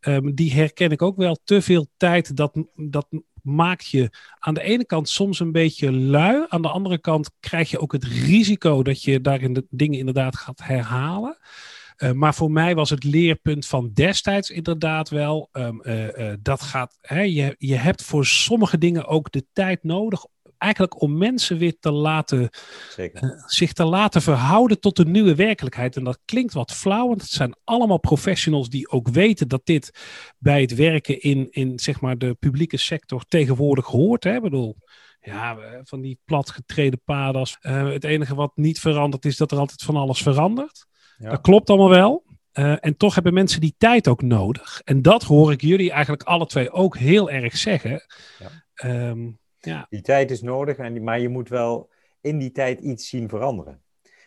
um, 0.00 0.34
die 0.34 0.52
herken 0.52 0.90
ik 0.90 1.02
ook 1.02 1.16
wel, 1.16 1.38
te 1.44 1.62
veel 1.62 1.86
tijd, 1.96 2.36
dat, 2.36 2.64
dat 2.74 3.06
maakt 3.42 3.88
je 3.88 4.10
aan 4.38 4.54
de 4.54 4.62
ene 4.62 4.86
kant 4.86 5.08
soms 5.08 5.40
een 5.40 5.52
beetje 5.52 5.92
lui. 5.92 6.46
Aan 6.48 6.62
de 6.62 6.68
andere 6.68 6.98
kant 6.98 7.30
krijg 7.40 7.70
je 7.70 7.78
ook 7.78 7.92
het 7.92 8.04
risico 8.04 8.82
dat 8.82 9.02
je 9.02 9.20
daarin 9.20 9.52
de 9.52 9.66
dingen 9.70 9.98
inderdaad 9.98 10.36
gaat 10.36 10.60
herhalen. 10.62 11.38
Uh, 12.04 12.12
maar 12.12 12.34
voor 12.34 12.50
mij 12.50 12.74
was 12.74 12.90
het 12.90 13.04
leerpunt 13.04 13.66
van 13.66 13.90
destijds 13.92 14.50
inderdaad 14.50 15.08
wel. 15.08 15.48
Um, 15.52 15.80
uh, 15.82 16.18
uh, 16.18 16.32
dat 16.40 16.62
gaat, 16.62 16.98
hè, 17.00 17.20
je, 17.20 17.54
je 17.58 17.74
hebt 17.74 18.02
voor 18.02 18.26
sommige 18.26 18.78
dingen 18.78 19.06
ook 19.06 19.32
de 19.32 19.46
tijd 19.52 19.84
nodig. 19.84 20.26
Eigenlijk 20.58 21.00
om 21.00 21.18
mensen 21.18 21.58
weer 21.58 21.76
te 21.80 21.90
laten, 21.90 22.48
zich 23.46 23.72
te 23.72 23.84
laten 23.84 24.22
verhouden 24.22 24.80
tot 24.80 24.96
de 24.96 25.04
nieuwe 25.04 25.34
werkelijkheid. 25.34 25.96
En 25.96 26.04
dat 26.04 26.18
klinkt 26.24 26.52
wat 26.52 26.72
flauw, 26.72 27.08
want 27.08 27.20
het 27.20 27.30
zijn 27.30 27.54
allemaal 27.64 27.98
professionals 27.98 28.68
die 28.68 28.88
ook 28.90 29.08
weten 29.08 29.48
dat 29.48 29.60
dit 29.64 29.90
bij 30.38 30.60
het 30.60 30.74
werken 30.74 31.20
in, 31.20 31.50
in 31.50 31.78
zeg 31.78 32.00
maar 32.00 32.18
de 32.18 32.34
publieke 32.34 32.76
sector 32.76 33.24
tegenwoordig 33.28 33.86
hoort. 33.86 34.24
Hè? 34.24 34.34
Ik 34.34 34.42
bedoel, 34.42 34.76
ja, 35.20 35.58
van 35.82 36.00
die 36.00 36.18
platgetreden 36.24 37.00
padas. 37.04 37.56
het 37.60 38.04
enige 38.04 38.34
wat 38.34 38.52
niet 38.54 38.80
verandert 38.80 39.24
is 39.24 39.36
dat 39.36 39.52
er 39.52 39.58
altijd 39.58 39.82
van 39.82 39.96
alles 39.96 40.22
verandert. 40.22 40.86
Dat 41.18 41.40
klopt 41.40 41.70
allemaal 41.70 41.88
wel. 41.88 42.22
Uh, 42.54 42.76
en 42.80 42.96
toch 42.96 43.14
hebben 43.14 43.34
mensen 43.34 43.60
die 43.60 43.74
tijd 43.78 44.08
ook 44.08 44.22
nodig. 44.22 44.80
En 44.84 45.02
dat 45.02 45.22
hoor 45.22 45.52
ik 45.52 45.60
jullie 45.60 45.90
eigenlijk 45.90 46.22
alle 46.22 46.46
twee 46.46 46.70
ook 46.70 46.96
heel 46.96 47.30
erg 47.30 47.56
zeggen. 47.56 48.02
Ja. 48.38 49.08
Um, 49.08 49.38
ja. 49.58 49.86
Die 49.90 50.00
tijd 50.00 50.30
is 50.30 50.42
nodig, 50.42 50.76
en, 50.76 51.02
maar 51.02 51.20
je 51.20 51.28
moet 51.28 51.48
wel 51.48 51.90
in 52.20 52.38
die 52.38 52.50
tijd 52.50 52.80
iets 52.80 53.08
zien 53.08 53.28
veranderen. 53.28 53.82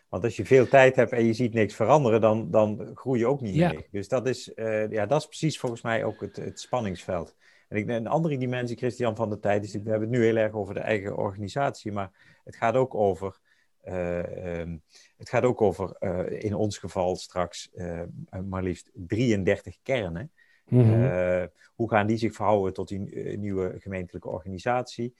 Want 0.09 0.23
als 0.23 0.35
je 0.35 0.45
veel 0.45 0.67
tijd 0.67 0.95
hebt 0.95 1.11
en 1.11 1.25
je 1.25 1.33
ziet 1.33 1.53
niks 1.53 1.75
veranderen, 1.75 2.21
dan, 2.21 2.51
dan 2.51 2.91
groei 2.93 3.19
je 3.19 3.27
ook 3.27 3.41
niet 3.41 3.55
ja. 3.55 3.71
mee. 3.71 3.87
Dus 3.91 4.07
dat 4.07 4.27
is, 4.27 4.51
uh, 4.55 4.91
ja, 4.91 5.05
dat 5.05 5.19
is 5.19 5.27
precies 5.27 5.59
volgens 5.59 5.81
mij 5.81 6.03
ook 6.03 6.21
het, 6.21 6.35
het 6.35 6.59
spanningsveld. 6.59 7.35
En 7.67 7.77
ik, 7.77 7.89
een 7.89 8.07
andere 8.07 8.37
dimensie, 8.37 8.77
Christian, 8.77 9.15
van 9.15 9.29
de 9.29 9.39
tijd 9.39 9.63
is, 9.63 9.71
we 9.71 9.89
hebben 9.89 10.09
het 10.09 10.17
nu 10.17 10.23
heel 10.23 10.35
erg 10.35 10.53
over 10.53 10.73
de 10.73 10.79
eigen 10.79 11.17
organisatie, 11.17 11.91
maar 11.91 12.11
het 12.43 12.55
gaat 12.55 12.75
ook 12.75 12.95
over 12.95 13.39
uh, 13.85 14.59
um, 14.59 14.81
het 15.17 15.29
gaat 15.29 15.43
ook 15.43 15.61
over, 15.61 15.95
uh, 15.99 16.43
in 16.43 16.53
ons 16.53 16.77
geval 16.77 17.15
straks, 17.15 17.69
uh, 17.75 18.01
maar 18.45 18.63
liefst 18.63 18.89
33 18.93 19.77
kernen. 19.83 20.31
Mm 20.69 20.81
-hmm. 20.81 21.49
hoe 21.75 21.89
gaan 21.89 22.07
die 22.07 22.17
zich 22.17 22.33
verhouden 22.33 22.73
tot 22.73 22.87
die 22.87 22.99
nieuwe 23.37 23.75
gemeentelijke 23.79 24.29
organisatie? 24.29 25.15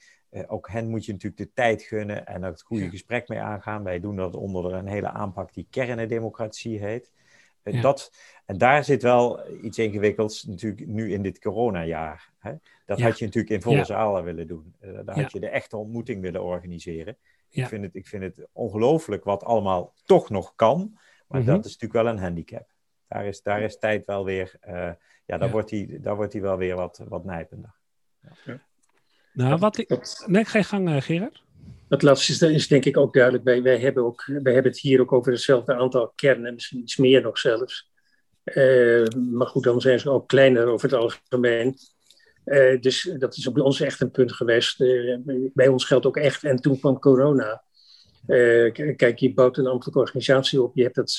ook 0.46 0.68
hen 0.68 0.88
moet 0.88 1.04
je 1.04 1.12
natuurlijk 1.12 1.42
de 1.42 1.52
tijd 1.52 1.82
gunnen 1.82 2.26
en 2.26 2.42
er 2.42 2.50
het 2.50 2.62
goede 2.62 2.84
ja. 2.84 2.90
gesprek 2.90 3.28
mee 3.28 3.40
aangaan. 3.40 3.82
Wij 3.82 4.00
doen 4.00 4.16
dat 4.16 4.34
onder 4.34 4.72
een 4.72 4.86
hele 4.86 5.08
aanpak 5.08 5.54
die 5.54 5.66
kernendemocratie 5.70 6.78
heet. 6.78 7.12
Ja. 7.62 7.80
Dat, 7.80 8.12
en 8.46 8.58
daar 8.58 8.84
zit 8.84 9.02
wel 9.02 9.40
iets 9.62 9.78
ingewikkelds 9.78 10.44
natuurlijk 10.44 10.86
nu 10.86 11.12
in 11.12 11.22
dit 11.22 11.38
coronajaar. 11.38 12.32
Hè? 12.38 12.52
Dat 12.86 12.98
ja. 12.98 13.04
had 13.04 13.18
je 13.18 13.24
natuurlijk 13.24 13.54
in 13.54 13.62
volle 13.62 13.84
zalen 13.84 14.24
willen 14.24 14.46
doen. 14.46 14.74
daar 14.80 15.20
had 15.20 15.32
je 15.32 15.40
de 15.40 15.48
echte 15.48 15.76
ontmoeting 15.76 16.20
willen 16.20 16.42
organiseren. 16.42 17.16
Ik 17.50 17.66
vind 17.66 17.84
het, 17.84 17.94
ik 17.94 18.06
vind 18.06 18.22
het 18.22 18.46
ongelooflijk 18.52 19.24
wat 19.24 19.44
allemaal 19.44 19.94
toch 20.04 20.30
nog 20.30 20.54
kan. 20.54 20.98
Maar 21.28 21.44
dat 21.44 21.56
mhm. 21.56 21.66
is 21.66 21.78
natuurlijk 21.78 21.92
wel 21.92 22.06
een 22.06 22.18
handicap. 22.18 22.70
Daar 23.08 23.26
is, 23.26 23.42
daar 23.42 23.62
is 23.62 23.78
tijd 23.78 24.06
wel 24.06 24.24
weer, 24.24 24.54
uh, 24.68 24.90
ja, 25.26 25.38
daar, 25.38 25.50
Wordt 25.50 25.68
die, 25.68 26.00
daar 26.00 26.16
wordt 26.16 26.32
hij 26.32 26.42
wel 26.42 26.56
weer 26.56 26.76
wat, 26.76 27.02
wat 27.08 27.24
nijpender. 27.24 27.74
Ja. 28.44 28.60
Nou, 29.32 29.58
wat 29.58 29.78
ik... 29.78 29.88
Nee, 30.26 30.44
ga 30.44 30.58
je 30.58 30.64
gang, 30.64 30.88
uh, 30.88 31.00
Gerard. 31.00 31.42
Het 31.88 32.02
laatste 32.02 32.32
is, 32.32 32.42
is, 32.42 32.68
denk 32.68 32.84
ik 32.84 32.96
ook 32.96 33.12
duidelijk. 33.14 33.44
Wij, 33.44 33.62
wij, 33.62 33.78
hebben 33.78 34.04
ook, 34.04 34.24
wij 34.26 34.52
hebben 34.52 34.72
het 34.72 34.80
hier 34.80 35.00
ook 35.00 35.12
over 35.12 35.32
hetzelfde 35.32 35.74
aantal 35.74 36.12
kernen, 36.14 36.54
misschien 36.54 36.80
iets 36.80 36.96
meer 36.96 37.22
nog 37.22 37.38
zelfs. 37.38 37.90
Uh, 38.44 39.06
maar 39.06 39.46
goed, 39.46 39.62
dan 39.62 39.80
zijn 39.80 40.00
ze 40.00 40.10
ook 40.10 40.28
kleiner 40.28 40.66
over 40.66 40.90
het 40.90 40.98
algemeen. 40.98 41.76
Uh, 42.48 42.80
dus 42.80 43.14
dat 43.18 43.36
is 43.36 43.52
bij 43.52 43.62
ons 43.62 43.80
echt 43.80 44.00
een 44.00 44.10
punt 44.10 44.32
geweest. 44.32 44.80
Uh, 44.80 45.18
bij 45.54 45.68
ons 45.68 45.84
geldt 45.84 46.06
ook 46.06 46.16
echt. 46.16 46.44
En 46.44 46.56
toen 46.56 46.78
kwam 46.78 46.98
corona. 46.98 47.62
Uh, 48.26 48.72
kijk, 48.72 49.18
je 49.18 49.34
bouwt 49.34 49.56
een 49.56 49.66
ambtelijke 49.66 50.00
organisatie 50.00 50.62
op. 50.62 50.76
Je 50.76 50.82
hebt 50.82 50.94
dat 50.94 51.10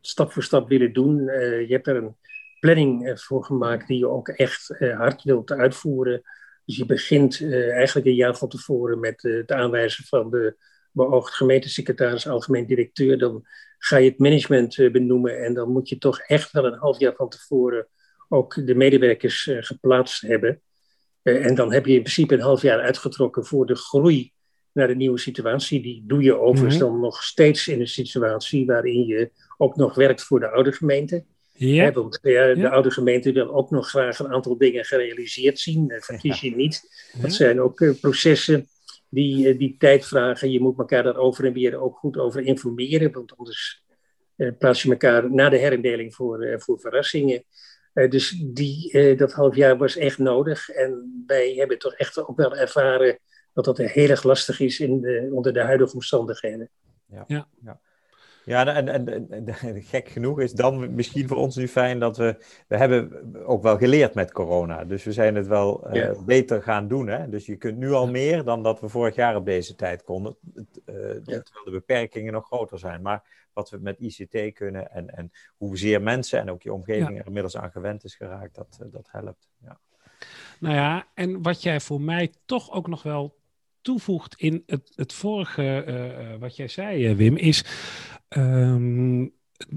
stap 0.00 0.32
voor 0.32 0.42
stap 0.42 0.68
willen 0.68 0.92
doen. 0.92 1.16
je 1.24 1.66
hebt 1.68 1.86
er 1.86 1.96
een 1.96 2.16
planning 2.60 3.20
voor 3.20 3.44
gemaakt 3.44 3.88
die 3.88 3.98
je 3.98 4.08
ook 4.08 4.28
echt 4.28 4.74
hard 4.78 5.22
wilt 5.22 5.50
uitvoeren. 5.50 6.22
Dus 6.64 6.76
je 6.76 6.86
begint 6.86 7.40
eigenlijk 7.50 8.06
een 8.06 8.14
jaar 8.14 8.36
van 8.36 8.48
tevoren 8.48 9.00
met 9.00 9.22
het 9.22 9.52
aanwijzen 9.52 10.04
van 10.04 10.30
de 10.30 10.56
beoogd 10.92 11.34
gemeentesecretaris, 11.34 12.28
algemeen 12.28 12.66
directeur. 12.66 13.18
Dan 13.18 13.46
ga 13.78 13.96
je 13.96 14.10
het 14.10 14.18
management 14.18 14.76
benoemen 14.76 15.44
en 15.44 15.54
dan 15.54 15.72
moet 15.72 15.88
je 15.88 15.98
toch 15.98 16.20
echt 16.20 16.50
wel 16.50 16.64
een 16.64 16.78
half 16.78 16.98
jaar 16.98 17.14
van 17.14 17.28
tevoren 17.28 17.86
ook 18.28 18.66
de 18.66 18.74
medewerkers 18.74 19.50
geplaatst 19.60 20.20
hebben. 20.20 20.60
Eh, 21.26 21.46
en 21.46 21.54
dan 21.54 21.72
heb 21.72 21.86
je 21.86 21.94
in 21.94 22.02
principe 22.02 22.34
een 22.34 22.40
half 22.40 22.62
jaar 22.62 22.80
uitgetrokken 22.80 23.46
voor 23.46 23.66
de 23.66 23.74
groei 23.74 24.32
naar 24.72 24.86
de 24.86 24.94
nieuwe 24.94 25.18
situatie. 25.18 25.82
Die 25.82 26.04
doe 26.06 26.22
je 26.22 26.38
overigens 26.38 26.82
mhm. 26.82 26.84
dan 26.84 27.00
nog 27.00 27.22
steeds 27.22 27.68
in 27.68 27.80
een 27.80 27.88
situatie 27.88 28.66
waarin 28.66 29.06
je 29.06 29.30
ook 29.56 29.76
nog 29.76 29.94
werkt 29.94 30.22
voor 30.22 30.40
de 30.40 30.48
oude 30.48 30.72
gemeente. 30.72 31.24
Ja. 31.52 31.92
want 31.92 32.18
ja, 32.22 32.54
de 32.54 32.70
oude 32.70 32.90
gemeente 32.90 33.32
wil 33.32 33.54
ook 33.54 33.70
nog 33.70 33.88
graag 33.88 34.18
een 34.18 34.32
aantal 34.32 34.58
dingen 34.58 34.84
gerealiseerd 34.84 35.58
zien. 35.58 35.92
Verkies 35.98 36.40
je 36.40 36.56
niet. 36.56 36.82
Dat 37.20 37.32
zijn 37.32 37.60
ook 37.60 37.80
uh, 37.80 38.00
processen 38.00 38.68
die, 39.08 39.52
uh, 39.52 39.58
die 39.58 39.76
tijd 39.78 40.06
vragen. 40.06 40.50
Je 40.50 40.60
moet 40.60 40.78
elkaar 40.78 41.02
daar 41.02 41.16
over 41.16 41.44
en 41.44 41.52
weer 41.52 41.80
ook 41.80 41.96
goed 41.96 42.16
over 42.16 42.42
informeren. 42.42 43.12
Want 43.12 43.36
anders 43.36 43.82
uh, 44.36 44.50
plaats 44.58 44.82
je 44.82 44.90
elkaar 44.90 45.32
na 45.32 45.48
de 45.48 45.56
herindeling 45.56 46.14
voor, 46.14 46.54
voor 46.58 46.80
verrassingen. 46.80 47.44
Uh, 47.96 48.10
dus 48.10 48.42
die, 48.46 48.92
uh, 48.92 49.18
dat 49.18 49.32
half 49.32 49.56
jaar 49.56 49.76
was 49.76 49.96
echt 49.96 50.18
nodig. 50.18 50.68
En 50.68 51.22
wij 51.26 51.54
hebben 51.54 51.78
toch 51.78 51.94
echt 51.94 52.18
ook 52.26 52.36
wel 52.36 52.56
ervaren 52.56 53.18
dat 53.52 53.64
dat 53.64 53.78
heel 53.78 54.08
erg 54.08 54.22
lastig 54.22 54.60
is 54.60 54.80
in 54.80 55.00
de, 55.00 55.28
onder 55.32 55.52
de 55.52 55.60
huidige 55.60 55.94
omstandigheden. 55.94 56.70
Ja, 57.06 57.24
ja. 57.64 57.80
Ja. 58.46 58.66
en, 58.66 58.88
en, 58.88 59.30
en, 59.30 59.82
gek 59.82 60.08
genoeg 60.08 60.40
is 60.40 60.52
dan 60.52 60.94
misschien 60.94 61.28
voor 61.28 61.36
ons 61.36 61.56
nu 61.56 61.68
fijn 61.68 61.98
dat 61.98 62.16
we... 62.16 62.36
We 62.68 62.76
hebben 62.76 63.24
ook 63.46 63.62
wel 63.62 63.76
geleerd 63.76 64.14
met 64.14 64.32
corona. 64.32 64.84
Dus 64.84 65.04
we 65.04 65.12
zijn 65.12 65.34
het 65.34 65.46
wel 65.46 65.88
uh, 65.88 65.94
ja. 65.94 66.14
beter 66.24 66.62
gaan 66.62 66.88
doen. 66.88 67.06
Hè? 67.06 67.28
Dus 67.28 67.46
je 67.46 67.56
kunt 67.56 67.76
nu 67.76 67.92
al 67.92 68.08
meer 68.08 68.44
dan 68.44 68.62
dat 68.62 68.80
we 68.80 68.88
vorig 68.88 69.14
jaar 69.14 69.36
op 69.36 69.44
deze 69.44 69.74
tijd 69.74 70.04
konden. 70.04 70.36
Terwijl 70.84 71.42
de 71.64 71.70
beperkingen 71.70 72.32
nog 72.32 72.46
groter 72.46 72.78
zijn. 72.78 73.02
Maar 73.02 73.48
wat 73.52 73.70
we 73.70 73.78
met 73.80 73.98
ICT 73.98 74.54
kunnen 74.54 74.90
en, 74.90 75.16
en 75.16 75.32
hoezeer 75.56 76.02
mensen 76.02 76.40
en 76.40 76.50
ook 76.50 76.62
je 76.62 76.72
omgeving 76.72 77.10
ja. 77.10 77.18
er 77.18 77.26
inmiddels 77.26 77.56
aan 77.56 77.70
gewend 77.70 78.04
is 78.04 78.14
geraakt, 78.14 78.54
dat, 78.54 78.78
eh, 78.80 78.86
dat 78.92 79.08
helpt. 79.10 79.48
Ja. 79.62 79.78
Nou 80.60 80.74
ja, 80.74 81.06
en 81.14 81.42
wat 81.42 81.62
jij 81.62 81.80
voor 81.80 82.00
mij 82.00 82.32
toch 82.44 82.72
ook 82.72 82.88
nog 82.88 83.02
wel 83.02 83.36
toevoegt 83.80 84.34
in 84.40 84.62
het, 84.66 84.92
het 84.94 85.12
vorige, 85.12 86.36
wat 86.40 86.56
jij 86.56 86.68
zei, 86.68 87.14
Wim, 87.14 87.36
is 87.36 87.64
um, 88.28 89.34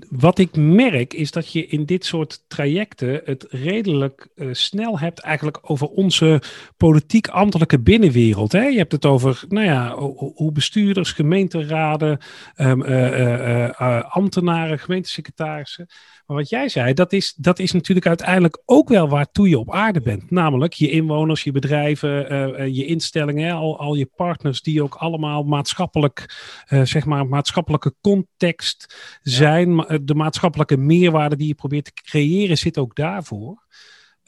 wat 0.10 0.38
ik 0.38 0.56
merk 0.56 1.14
is 1.14 1.32
dat 1.32 1.52
je 1.52 1.68
in 1.68 1.86
dit 1.86 2.06
soort 2.06 2.44
trajecten 2.48 3.22
het 3.24 3.46
redelijk 3.50 4.28
uh, 4.36 4.54
snel 4.54 5.00
hebt 5.00 5.20
eigenlijk 5.20 5.60
over 5.62 5.88
onze 5.88 6.42
politiek-ambtelijke 6.78 7.80
binnenwereld. 7.80 8.52
Hè? 8.52 8.66
Je 8.66 8.78
hebt 8.78 8.92
het 8.92 9.06
over 9.06 9.44
nou 9.48 9.66
ja, 9.66 9.96
hoe 10.36 10.52
bestuurders, 10.52 11.12
gemeenteraden, 11.12 12.20
um, 12.58 12.84
uh, 12.84 13.68
uh, 13.68 14.02
ambtenaren, 14.10 14.80
gemeentesecretarissen. 14.80 15.88
Maar 16.30 16.38
wat 16.38 16.50
jij 16.50 16.70
zei, 16.70 16.94
dat 16.94 17.14
is, 17.14 17.34
dat 17.34 17.60
is 17.60 17.72
natuurlijk 17.72 18.08
uiteindelijk 18.08 18.62
ook 18.66 18.90
wel 18.90 19.10
waartoe 19.10 19.50
je 19.50 19.60
op 19.60 19.74
aarde 19.74 20.02
bent. 20.02 20.32
Namelijk 20.32 20.74
je 20.74 20.90
inwoners, 20.90 21.44
je 21.44 21.52
bedrijven, 21.52 22.34
uh, 22.34 22.68
je 22.76 22.86
instellingen, 22.86 23.54
al, 23.54 23.80
al 23.80 23.96
je 23.96 24.06
partners 24.06 24.62
die 24.62 24.84
ook 24.84 24.96
allemaal 24.96 25.44
maatschappelijk, 25.44 26.36
uh, 26.70 26.82
zeg 26.86 27.06
maar, 27.06 27.28
maatschappelijke 27.28 27.96
context 28.02 28.96
zijn. 29.22 29.78
De 30.04 30.16
maatschappelijke 30.16 30.78
meerwaarde 30.78 31.36
die 31.36 31.48
je 31.48 31.56
probeert 31.56 31.86
te 31.86 31.94
creëren 31.94 32.58
zit 32.58 32.78
ook 32.78 32.96
daarvoor. 32.96 33.64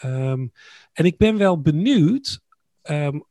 Um, 0.06 0.52
en 0.94 1.06
ik 1.06 1.18
ben 1.18 1.38
wel 1.38 1.62
benieuwd 1.62 2.42
um, 2.84 3.26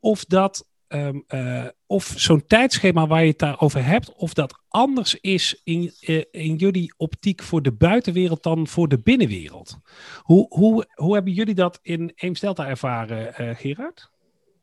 of 0.00 0.24
dat 0.24 0.66
Um, 0.94 1.24
uh, 1.28 1.66
of 1.86 2.12
zo'n 2.16 2.46
tijdschema 2.46 3.06
waar 3.06 3.22
je 3.22 3.28
het 3.28 3.38
daarover 3.38 3.84
hebt, 3.84 4.12
of 4.12 4.34
dat 4.34 4.54
anders 4.68 5.20
is 5.20 5.60
in, 5.64 5.92
uh, 6.00 6.24
in 6.30 6.56
jullie 6.56 6.94
optiek 6.96 7.42
voor 7.42 7.62
de 7.62 7.72
buitenwereld 7.72 8.42
dan 8.42 8.66
voor 8.66 8.88
de 8.88 8.98
binnenwereld. 8.98 9.78
Hoe, 10.18 10.46
hoe, 10.48 10.86
hoe 10.94 11.14
hebben 11.14 11.32
jullie 11.32 11.54
dat 11.54 11.78
in 11.82 12.12
Eemsdelta 12.14 12.68
ervaren, 12.68 13.34
uh, 13.40 13.56
Gerard? 13.56 14.10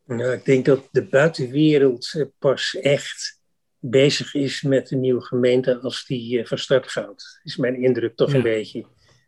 Nou, 0.06 0.32
ik 0.32 0.46
denk 0.46 0.66
dat 0.66 0.88
de 0.92 1.04
buitenwereld 1.04 2.26
pas 2.40 2.76
echt 2.76 3.42
bezig 3.80 4.34
is 4.34 4.62
met 4.62 4.88
de 4.88 4.96
nieuwe 4.96 5.22
gemeente 5.22 5.80
als 5.80 6.06
die 6.06 6.48
van 6.48 6.58
start 6.58 6.92
gaat. 6.92 7.40
Is 7.44 7.58
mijn 7.58 7.82
indruk 7.82 8.16
toch 8.16 8.30
ja. 8.30 8.36
een 8.36 8.42
beetje. 8.42 8.86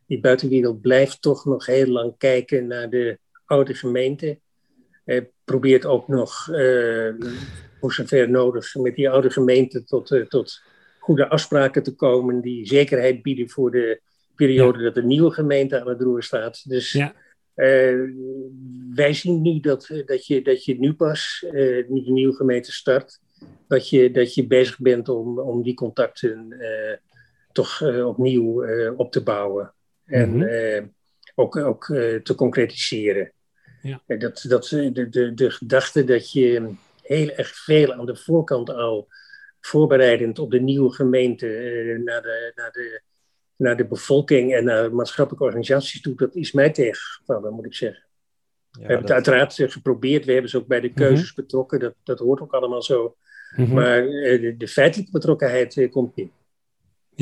Die 0.07 0.19
buitenwereld 0.19 0.81
blijft 0.81 1.21
toch 1.21 1.45
nog 1.45 1.65
heel 1.65 1.87
lang 1.87 2.17
kijken 2.17 2.67
naar 2.67 2.89
de 2.89 3.19
oude 3.45 3.73
gemeente 3.73 4.27
eh, 4.27 4.35
probeert 5.51 5.85
ook 5.85 6.07
nog, 6.07 6.49
eh, 6.51 7.09
voor 7.79 7.93
zover 7.93 8.29
nodig, 8.29 8.75
met 8.75 8.95
die 8.95 9.09
oude 9.09 9.29
gemeente 9.29 9.83
tot, 9.83 10.11
eh, 10.11 10.21
tot 10.21 10.61
goede 10.99 11.27
afspraken 11.27 11.83
te 11.83 11.95
komen 11.95 12.41
die 12.41 12.67
zekerheid 12.67 13.21
bieden 13.21 13.49
voor 13.49 13.71
de 13.71 14.01
periode 14.35 14.77
ja. 14.77 14.83
dat 14.83 14.95
de 14.95 15.03
nieuwe 15.03 15.31
gemeente 15.31 15.79
aan 15.81 15.87
het 15.87 16.01
roer 16.01 16.23
staat. 16.23 16.69
Dus 16.69 16.91
ja. 16.91 17.13
Uh, 17.55 18.09
wij 18.95 19.13
zien 19.13 19.41
nu 19.41 19.59
dat, 19.59 19.87
dat, 20.05 20.25
je, 20.25 20.41
dat 20.41 20.65
je 20.65 20.79
nu 20.79 20.93
pas, 20.93 21.45
uh, 21.45 21.87
nu 21.87 22.03
de 22.03 22.11
nieuwe 22.11 22.35
gemeente 22.35 22.71
start, 22.71 23.19
dat 23.67 23.89
je, 23.89 24.11
dat 24.11 24.33
je 24.33 24.47
bezig 24.47 24.79
bent 24.79 25.09
om, 25.09 25.39
om 25.39 25.63
die 25.63 25.73
contacten 25.73 26.45
uh, 26.49 26.95
toch 27.51 27.81
opnieuw 28.05 28.65
op 28.95 29.11
te 29.11 29.23
bouwen. 29.23 29.73
En 30.05 30.29
mm 30.29 30.41
-hmm. 30.41 30.93
ook, 31.35 31.55
ook 31.55 31.85
te 32.23 32.35
concretiseren. 32.35 33.31
Ja. 33.81 34.01
Dat, 34.07 34.45
dat, 34.47 34.67
de, 34.69 35.09
de, 35.09 35.33
de 35.33 35.51
gedachte 35.51 36.03
dat 36.03 36.31
je 36.31 36.73
heel 37.01 37.29
erg 37.29 37.55
veel 37.55 37.93
aan 37.93 38.05
de 38.05 38.15
voorkant 38.15 38.69
al 38.69 39.07
voorbereidend 39.61 40.39
op 40.39 40.51
de 40.51 40.61
nieuwe 40.61 40.93
gemeente 40.93 41.47
eh, 41.47 42.03
naar, 42.03 42.21
de, 42.21 42.51
naar, 42.55 42.71
de, 42.71 43.01
naar 43.55 43.77
de 43.77 43.85
bevolking 43.85 44.53
en 44.53 44.63
naar 44.63 44.93
maatschappelijke 44.93 45.45
organisaties 45.45 46.01
doet, 46.01 46.17
dat 46.17 46.35
is 46.35 46.51
mij 46.51 46.69
tegengevallen, 46.69 47.53
moet 47.53 47.65
ik 47.65 47.73
zeggen. 47.73 48.03
Ja, 48.71 48.79
we 48.79 48.79
hebben 48.79 49.07
dat... 49.07 49.15
het 49.15 49.27
uiteraard 49.27 49.59
eh, 49.59 49.69
geprobeerd, 49.69 50.25
we 50.25 50.31
hebben 50.31 50.51
ze 50.51 50.57
ook 50.57 50.67
bij 50.67 50.79
de 50.79 50.87
mhm. 50.87 50.97
keuzes 50.97 51.33
betrokken, 51.33 51.79
dat, 51.79 51.93
dat 52.03 52.19
hoort 52.19 52.41
ook 52.41 52.53
allemaal 52.53 52.81
zo. 52.81 53.15
Mhm. 53.55 53.73
Maar 53.73 54.07
uh, 54.07 54.41
de, 54.41 54.57
de, 54.57 54.67
feitelijke 54.67 55.11
betrokkenheid 55.11 55.75
uh, 55.75 55.91
komt 55.91 56.15
niet. 56.15 56.31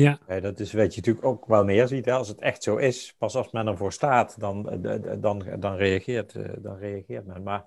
Ja. 0.02 0.18
ja. 0.28 0.40
dat 0.40 0.60
is 0.60 0.72
wat 0.72 0.94
je 0.94 1.00
natuurlijk 1.00 1.26
ook 1.26 1.46
wel 1.46 1.64
meer 1.64 1.88
ziet. 1.88 2.04
Hè? 2.04 2.12
Als 2.12 2.28
het 2.28 2.40
echt 2.40 2.62
zo 2.62 2.76
is, 2.76 3.14
pas 3.18 3.36
als 3.36 3.50
men 3.50 3.66
ervoor 3.66 3.92
staat, 3.92 4.40
dan, 4.40 4.80
dan, 5.20 5.44
dan, 5.58 5.76
reageert, 5.76 6.34
eh, 6.34 6.42
dan 6.58 6.76
reageert 6.76 7.26
men. 7.26 7.42
Maar 7.42 7.64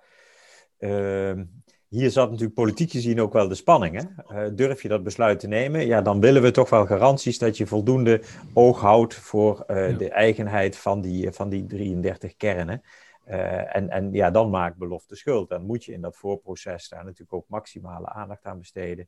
uh, 0.80 1.42
hier 1.88 2.12
zat 2.12 2.30
natuurlijk 2.30 2.56
politiek 2.56 2.92
gezien 2.92 3.22
ook 3.22 3.34
wel 3.34 3.48
de 3.48 3.56
spanning. 3.56 4.02
Hè? 4.02 4.46
Uh, 4.46 4.56
durf 4.56 4.82
je 4.82 4.88
dat 4.88 5.04
besluit 5.04 5.40
te 5.40 5.48
nemen? 5.48 5.86
Ja, 5.86 6.02
dan 6.02 6.20
willen 6.20 6.42
we 6.42 6.52
toch 6.52 6.70
wel 6.70 6.86
garanties 6.86 7.38
dat 7.38 7.58
je 7.58 7.68
voldoende 7.68 8.22
oog 8.54 8.80
houdt 8.80 9.14
voor 9.14 9.64
uh, 9.68 9.90
ja. 9.90 9.98
de 9.98 10.10
eigenheid 10.10 10.78
van 10.78 11.02
die, 11.02 11.32
van 11.32 11.50
die 11.50 11.66
33 11.66 12.36
kernen. 12.36 12.82
Uh, 13.28 13.76
en, 13.76 13.90
en 13.90 14.14
ja, 14.14 14.32
dan 14.32 14.50
maakt 14.50 14.78
belofte 14.78 15.16
schuld. 15.16 15.50
Dan 15.50 15.66
moet 15.66 15.86
je 15.86 15.92
in 15.92 16.02
dat 16.02 16.16
voorproces 16.16 16.90
daar 16.90 17.04
natuurlijk 17.04 17.34
ook 17.34 17.46
maximale 17.48 18.08
aandacht 18.08 18.46
aan 18.46 18.60
besteden. 18.60 19.08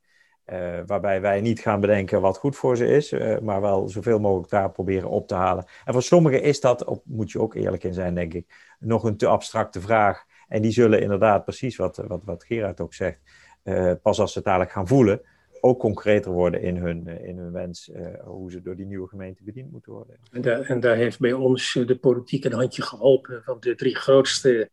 Uh, 0.54 0.80
waarbij 0.86 1.22
wij 1.22 1.42
niet 1.42 1.60
gaan 1.60 1.80
bedenken 1.80 2.22
wat 2.22 2.38
goed 2.38 2.56
voor 2.56 2.78
ze 2.78 2.88
is, 2.88 3.12
uh, 3.12 3.40
maar 3.40 3.62
wel 3.62 3.90
zoveel 3.90 4.20
mogelijk 4.20 4.50
daar 4.50 4.72
proberen 4.72 5.10
op 5.10 5.28
te 5.28 5.36
halen. 5.36 5.66
En 5.86 5.94
voor 5.94 6.04
sommigen 6.04 6.42
is 6.42 6.60
dat, 6.60 6.84
op, 6.84 7.02
moet 7.06 7.32
je 7.32 7.40
ook 7.40 7.54
eerlijk 7.54 7.84
in 7.84 7.94
zijn, 7.94 8.16
denk 8.16 8.34
ik, 8.34 8.76
nog 8.80 9.04
een 9.04 9.18
te 9.18 9.28
abstracte 9.28 9.82
vraag. 9.82 10.24
En 10.48 10.62
die 10.62 10.72
zullen 10.72 11.02
inderdaad, 11.02 11.44
precies 11.44 11.76
wat, 11.76 12.04
wat, 12.08 12.24
wat 12.24 12.44
Gerard 12.44 12.82
ook 12.82 12.94
zegt, 12.94 13.20
uh, 13.64 13.92
pas 14.02 14.20
als 14.20 14.32
ze 14.32 14.38
het 14.38 14.48
dadelijk 14.48 14.72
gaan 14.72 14.88
voelen, 14.88 15.22
ook 15.62 15.80
concreter 15.80 16.32
worden 16.32 16.62
in 16.62 16.78
hun, 16.78 17.08
in 17.08 17.38
hun 17.38 17.52
wens 17.52 17.92
hoe 18.24 18.52
ze 18.52 18.62
door 18.62 18.76
die 18.76 18.86
nieuwe 18.86 19.08
gemeente 19.08 19.44
bediend 19.44 19.72
moeten 19.72 19.92
worden. 19.92 20.18
En 20.32 20.68
en 20.68 20.80
daar 20.80 20.96
heeft 20.96 21.20
bij 21.20 21.34
ons 21.34 21.80
de 21.86 21.98
politiek 21.98 22.46
een 22.46 22.54
handje 22.54 22.82
geholpen, 22.82 23.42
want 23.46 23.64
de 23.64 23.76
drie 23.76 23.96
grootste 23.96 24.70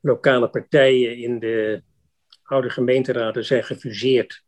lokale 0.00 0.50
partijen 0.50 1.16
in 1.16 1.38
de 1.38 1.82
oude 2.42 2.70
gemeenteraden 2.70 3.44
zijn 3.44 3.64
gefuseerd. 3.64 4.44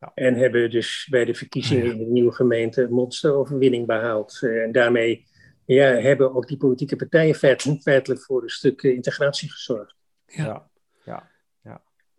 Ja. 0.00 0.12
En 0.14 0.34
hebben 0.34 0.70
dus 0.70 1.06
bij 1.10 1.24
de 1.24 1.34
verkiezingen 1.34 1.92
in 1.92 1.98
de 1.98 2.04
nieuwe 2.04 2.32
gemeente 2.32 2.82
een 2.82 2.92
monsteroverwinning 2.92 3.86
behaald. 3.86 4.40
Uh, 4.42 4.62
en 4.62 4.72
daarmee 4.72 5.26
ja, 5.64 5.86
hebben 5.86 6.34
ook 6.34 6.48
die 6.48 6.56
politieke 6.56 6.96
partijen 6.96 7.34
feitelijk, 7.34 7.82
feitelijk 7.82 8.22
voor 8.22 8.42
een 8.42 8.48
stuk 8.48 8.82
integratie 8.82 9.50
gezorgd. 9.50 9.94
Ja. 10.26 10.68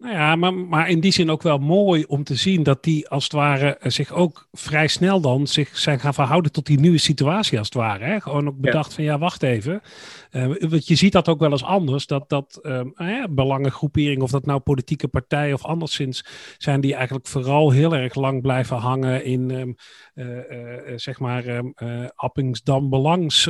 Nou 0.01 0.13
ja, 0.13 0.35
maar, 0.35 0.53
maar 0.53 0.89
in 0.89 0.99
die 0.99 1.11
zin 1.11 1.29
ook 1.29 1.41
wel 1.41 1.57
mooi 1.57 2.03
om 2.07 2.23
te 2.23 2.35
zien 2.35 2.63
dat 2.63 2.83
die 2.83 3.09
als 3.09 3.23
het 3.23 3.33
ware 3.33 3.77
eh, 3.77 3.91
zich 3.91 4.11
ook 4.11 4.47
vrij 4.51 4.87
snel 4.87 5.21
dan 5.21 5.47
zich 5.47 5.77
zijn 5.77 5.99
gaan 5.99 6.13
verhouden 6.13 6.51
tot 6.51 6.65
die 6.65 6.79
nieuwe 6.79 6.97
situatie 6.97 7.57
als 7.57 7.67
het 7.67 7.77
ware. 7.77 8.03
Hè? 8.03 8.21
Gewoon 8.21 8.47
ook 8.47 8.57
bedacht 8.57 8.89
ja. 8.89 8.95
van 8.95 9.03
ja, 9.03 9.17
wacht 9.17 9.43
even. 9.43 9.81
Uh, 10.31 10.45
want 10.59 10.87
je 10.87 10.95
ziet 10.95 11.11
dat 11.11 11.29
ook 11.29 11.39
wel 11.39 11.51
eens 11.51 11.63
anders, 11.63 12.05
dat, 12.05 12.29
dat 12.29 12.59
um, 12.63 12.93
belangengroeperingen, 13.29 14.21
of 14.21 14.31
dat 14.31 14.45
nou 14.45 14.59
politieke 14.59 15.07
partijen 15.07 15.53
of 15.53 15.65
anderszins, 15.65 16.25
zijn 16.57 16.81
die 16.81 16.95
eigenlijk 16.95 17.27
vooral 17.27 17.71
heel 17.71 17.95
erg 17.95 18.15
lang 18.15 18.41
blijven 18.41 18.77
hangen 18.77 19.23
in 19.23 19.49
um, 19.49 19.67
uh, 19.67 19.73
zeg 20.95 21.19
maar 21.19 21.47
um, 21.47 21.73
Appingsdam 22.15 22.89
belangs 22.89 23.49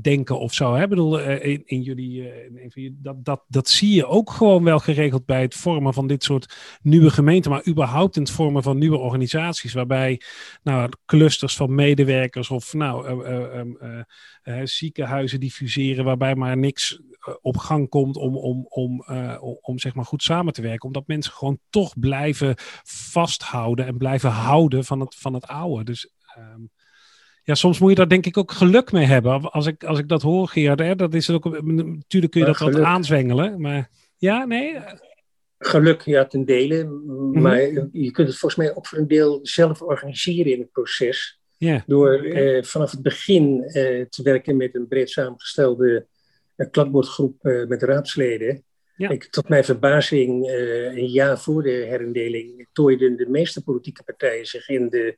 denken 0.00 0.38
of 0.38 0.54
zo. 0.54 0.88
Bedoel, 0.88 1.20
in, 1.20 1.62
in 1.64 1.82
jullie, 1.82 2.32
in, 2.74 2.98
dat, 3.02 3.24
dat, 3.24 3.44
dat 3.48 3.68
zie 3.68 3.94
je 3.94 4.06
ook 4.06 4.30
gewoon 4.30 4.64
wel 4.64 4.78
geregeld 4.78 5.26
bij 5.26 5.42
het 5.42 5.54
vormen 5.54 5.94
van 5.94 6.06
dit 6.06 6.24
soort 6.24 6.54
nieuwe 6.82 7.10
gemeenten, 7.10 7.50
maar 7.50 7.66
überhaupt 7.68 8.16
in 8.16 8.22
het 8.22 8.30
vormen 8.30 8.62
van 8.62 8.78
nieuwe 8.78 8.98
organisaties, 8.98 9.72
waarbij 9.72 10.20
nou, 10.62 10.90
clusters 11.06 11.56
van 11.56 11.74
medewerkers 11.74 12.50
of 12.50 12.74
nou, 12.74 13.24
uh, 14.44 14.60
ziekenhuizen 14.64 15.40
die 15.40 15.50
fuseren, 15.50 16.04
waarbij 16.04 16.34
maar 16.34 16.56
niks 16.56 17.00
op 17.40 17.56
gang 17.56 17.88
komt 17.88 18.16
om, 18.16 18.36
om, 18.36 18.66
om, 18.68 19.02
om, 19.40 19.58
om 19.60 19.78
zeg 19.78 19.94
maar 19.94 20.04
goed 20.04 20.22
samen 20.22 20.52
te 20.52 20.62
werken, 20.62 20.86
omdat 20.86 21.06
mensen 21.06 21.32
gewoon 21.32 21.58
toch 21.70 21.98
blijven 21.98 22.54
vasthouden 22.84 23.86
en 23.86 23.96
blijven 23.96 24.30
houden 24.30 24.84
van 24.84 25.00
het, 25.00 25.14
van 25.14 25.34
het 25.34 25.46
oude. 25.46 25.79
Dus 25.84 26.10
um, 26.38 26.70
ja, 27.42 27.54
soms 27.54 27.78
moet 27.78 27.90
je 27.90 27.96
daar 27.96 28.08
denk 28.08 28.26
ik 28.26 28.36
ook 28.36 28.52
geluk 28.52 28.92
mee 28.92 29.04
hebben. 29.04 29.40
Als 29.40 29.66
ik, 29.66 29.84
als 29.84 29.98
ik 29.98 30.08
dat 30.08 30.22
hoor, 30.22 30.50
hè, 30.52 30.96
dat 30.96 31.14
is 31.14 31.30
ook, 31.30 31.62
natuurlijk 31.62 32.32
kun 32.32 32.40
je 32.40 32.46
dat 32.46 32.58
wat 32.58 32.80
aanzwengelen. 32.80 33.60
Maar 33.60 33.90
ja, 34.16 34.44
nee. 34.44 34.78
Geluk, 35.58 36.02
ja, 36.02 36.26
ten 36.26 36.44
dele. 36.44 36.84
Mm-hmm. 36.84 37.42
Maar 37.42 37.60
je 37.92 38.10
kunt 38.10 38.28
het 38.28 38.38
volgens 38.38 38.56
mij 38.56 38.74
ook 38.76 38.86
voor 38.86 38.98
een 38.98 39.08
deel 39.08 39.38
zelf 39.42 39.82
organiseren 39.82 40.52
in 40.52 40.60
het 40.60 40.72
proces. 40.72 41.40
Yeah. 41.56 41.80
Door 41.86 42.14
okay. 42.14 42.56
eh, 42.56 42.62
vanaf 42.62 42.90
het 42.90 43.02
begin 43.02 43.62
eh, 43.62 44.04
te 44.08 44.22
werken 44.22 44.56
met 44.56 44.74
een 44.74 44.88
breed 44.88 45.10
samengestelde 45.10 46.06
kladbordgroep 46.70 47.44
eh, 47.44 47.66
met 47.66 47.82
raadsleden. 47.82 48.64
Ja. 48.96 49.08
Ik, 49.08 49.24
tot 49.24 49.48
mijn 49.48 49.64
verbazing, 49.64 50.48
eh, 50.48 50.96
een 50.96 51.10
jaar 51.10 51.40
voor 51.40 51.62
de 51.62 51.70
herindeling, 51.70 52.68
tooiden 52.72 53.16
de 53.16 53.28
meeste 53.28 53.62
politieke 53.62 54.02
partijen 54.02 54.46
zich 54.46 54.68
in 54.68 54.88
de 54.88 55.16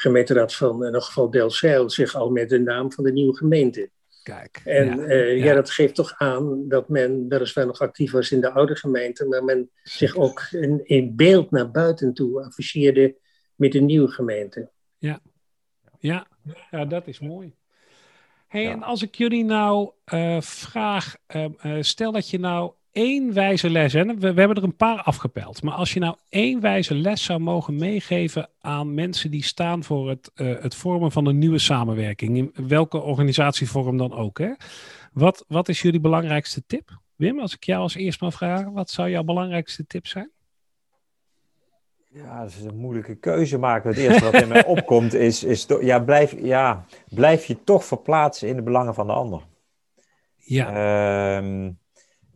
gemeenteraad 0.00 0.54
van, 0.54 0.84
in 0.84 0.94
elk 0.94 1.02
geval 1.02 1.30
Delzeil, 1.30 1.90
zich 1.90 2.14
al 2.14 2.30
met 2.30 2.48
de 2.48 2.58
naam 2.58 2.92
van 2.92 3.04
de 3.04 3.12
nieuwe 3.12 3.36
gemeente. 3.36 3.90
Kijk. 4.22 4.60
En 4.64 4.86
ja, 4.86 4.96
uh, 4.96 5.38
ja. 5.38 5.44
ja, 5.44 5.54
dat 5.54 5.70
geeft 5.70 5.94
toch 5.94 6.14
aan 6.18 6.68
dat 6.68 6.88
men 6.88 7.28
weliswaar 7.28 7.66
nog 7.66 7.80
actief 7.80 8.12
was 8.12 8.30
in 8.30 8.40
de 8.40 8.50
oude 8.50 8.76
gemeente, 8.76 9.26
maar 9.26 9.44
men 9.44 9.70
zich 9.82 10.16
ook 10.16 10.48
in, 10.50 10.80
in 10.84 11.16
beeld 11.16 11.50
naar 11.50 11.70
buiten 11.70 12.14
toe 12.14 12.44
afficheerde 12.44 13.16
met 13.54 13.72
de 13.72 13.80
nieuwe 13.80 14.08
gemeente. 14.08 14.70
Ja, 14.98 15.20
ja. 15.98 16.26
ja 16.70 16.84
dat 16.84 17.06
is 17.06 17.20
mooi. 17.20 17.54
Hey. 18.46 18.70
En 18.70 18.82
als 18.82 19.02
ik 19.02 19.14
jullie 19.14 19.44
nou 19.44 19.90
uh, 20.14 20.40
vraag, 20.40 21.16
uh, 21.34 21.46
stel 21.80 22.12
dat 22.12 22.30
je 22.30 22.38
nou 22.38 22.72
één 22.92 23.32
wijze 23.32 23.70
les, 23.70 23.94
en 23.94 24.06
we, 24.06 24.32
we, 24.32 24.38
hebben 24.40 24.56
er 24.56 24.62
een 24.62 24.76
paar 24.76 25.02
afgepeld, 25.02 25.62
maar 25.62 25.74
als 25.74 25.92
je 25.92 26.00
nou 26.00 26.16
één 26.28 26.60
wijze 26.60 26.94
les 26.94 27.24
zou 27.24 27.40
mogen 27.40 27.76
meegeven 27.76 28.48
aan 28.60 28.94
mensen 28.94 29.30
die 29.30 29.44
staan 29.44 29.84
voor 29.84 30.08
het, 30.08 30.30
uh, 30.34 30.62
het 30.62 30.74
vormen 30.74 31.12
van 31.12 31.26
een 31.26 31.38
nieuwe 31.38 31.58
samenwerking, 31.58 32.36
in 32.36 32.68
welke 32.68 33.00
organisatievorm 33.00 33.96
dan 33.96 34.12
ook, 34.12 34.38
hè? 34.38 34.52
Wat, 35.12 35.44
wat 35.48 35.68
is 35.68 35.82
jullie 35.82 36.00
belangrijkste 36.00 36.66
tip? 36.66 36.98
Wim, 37.16 37.40
als 37.40 37.54
ik 37.54 37.64
jou 37.64 37.82
als 37.82 37.94
eerst 37.94 38.20
mag 38.20 38.34
vragen, 38.34 38.72
wat 38.72 38.90
zou 38.90 39.10
jouw 39.10 39.22
belangrijkste 39.22 39.86
tip 39.86 40.06
zijn? 40.06 40.30
Ja, 42.12 42.42
dat 42.42 42.50
is 42.50 42.64
een 42.64 42.76
moeilijke 42.76 43.14
keuze 43.14 43.58
maken. 43.58 43.90
Het 43.90 43.98
eerste 43.98 44.24
wat 44.24 44.42
in 44.42 44.48
mij 44.48 44.64
opkomt 44.76 45.14
is, 45.14 45.44
is 45.44 45.66
ja, 45.80 45.98
blijf, 45.98 46.34
ja, 46.38 46.84
blijf 47.08 47.44
je 47.44 47.64
toch 47.64 47.84
verplaatsen 47.84 48.48
in 48.48 48.56
de 48.56 48.62
belangen 48.62 48.94
van 48.94 49.06
de 49.06 49.12
ander. 49.12 49.42
Ja. 50.36 51.36
Ehm, 51.36 51.70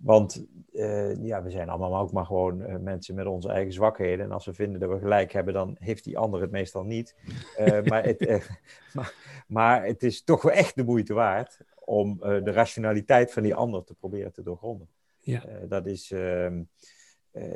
want 0.05 0.47
uh, 0.73 1.25
ja, 1.25 1.43
we 1.43 1.51
zijn 1.51 1.69
allemaal 1.69 2.01
ook 2.01 2.13
maar 2.13 2.27
gewoon 2.27 2.61
uh, 2.61 2.77
mensen 2.77 3.15
met 3.15 3.27
onze 3.27 3.49
eigen 3.49 3.73
zwakheden. 3.73 4.25
En 4.25 4.33
als 4.33 4.45
we 4.45 4.53
vinden 4.53 4.81
dat 4.81 4.91
we 4.91 4.99
gelijk 4.99 5.33
hebben, 5.33 5.55
dan 5.55 5.77
heeft 5.79 6.05
die 6.05 6.19
ander 6.19 6.41
het 6.41 6.51
meestal 6.51 6.85
niet. 6.85 7.17
Uh, 7.59 7.83
maar, 7.91 8.05
het, 8.05 8.49
maar, 8.93 9.15
maar, 9.47 9.85
het 9.85 10.03
is 10.03 10.25
toch 10.25 10.43
wel 10.43 10.53
echt 10.53 10.75
de 10.75 10.85
moeite 10.85 11.15
waard 11.15 11.59
om 11.85 12.19
de 12.19 12.51
rationaliteit 12.51 13.33
van 13.33 13.43
die 13.43 13.55
ander 13.55 13.85
te 13.85 13.95
proberen 13.95 14.33
te 14.33 14.43
doorgronden. 14.43 14.89
Ja. 15.21 15.43
dat 15.69 15.87
is. 15.87 16.11
Ehm, 16.11 16.63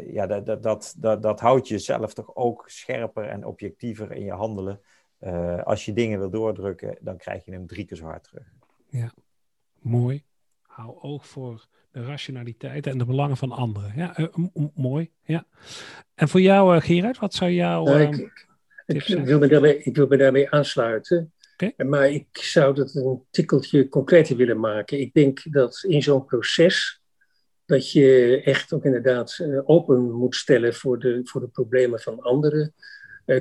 ja, 0.07 0.27
dat, 0.27 0.47
dat, 0.47 0.63
dat, 0.63 0.95
dat, 0.99 1.23
dat 1.23 1.41
houdt 1.41 1.69
jezelf 1.69 2.15
toch 2.15 2.37
ook 2.37 2.69
scherper 2.69 3.25
en 3.25 3.45
objectiever 3.45 4.13
in 4.13 4.25
je 4.25 4.33
handelen. 4.33 4.81
als 5.65 5.85
je 5.85 5.93
dingen 5.93 6.19
wil 6.19 6.31
doordrukken, 6.31 6.99
dan 7.01 7.17
krijg 7.17 7.45
je 7.45 7.53
hem 7.53 7.67
drie 7.67 7.85
keer 7.85 7.97
zo 7.97 8.05
hard 8.05 8.25
terug. 8.25 8.53
Ja, 8.87 9.13
mooi. 9.79 10.25
Hou 10.63 11.01
oog 11.01 11.27
voor 11.27 11.69
de 11.93 12.05
rationaliteit 12.05 12.87
en 12.87 12.99
de 12.99 13.05
belangen 13.05 13.37
van 13.37 13.53
anderen. 13.53 13.93
Ja, 13.97 14.19
uh, 14.19 14.27
mooi. 14.75 15.11
Ja. 15.23 15.47
En 16.15 16.29
voor 16.29 16.41
jou, 16.41 16.77
uh, 16.77 16.83
Gerard, 16.83 17.19
wat 17.19 17.35
zou 17.35 17.51
jouw. 17.51 17.85
Nou, 17.85 18.01
ik, 18.01 18.47
ehm, 18.87 19.19
ik, 19.19 19.25
wil 19.25 19.39
me 19.39 19.49
daarmee, 19.49 19.83
ik 19.83 19.97
wil 19.97 20.07
me 20.07 20.17
daarmee 20.17 20.51
aansluiten. 20.51 21.33
Okay. 21.53 21.87
Maar 21.87 22.11
ik 22.11 22.27
zou 22.33 22.75
dat 22.75 22.95
een 22.95 23.23
tikkeltje 23.31 23.89
concreter 23.89 24.37
willen 24.37 24.61
maken. 24.61 25.01
Ik 25.01 25.13
denk 25.13 25.53
dat 25.53 25.85
in 25.89 26.03
zo'n 26.03 26.25
proces 26.25 27.03
dat 27.65 27.93
je 27.93 28.41
echt 28.45 28.73
ook 28.73 28.85
inderdaad 28.85 29.39
uh, 29.43 29.61
open 29.65 30.13
moet 30.13 30.35
stellen 30.35 30.75
voor 30.75 30.99
de, 30.99 31.21
voor 31.25 31.41
de 31.41 31.49
problemen 31.49 32.01
van 32.01 32.21
anderen. 32.21 32.75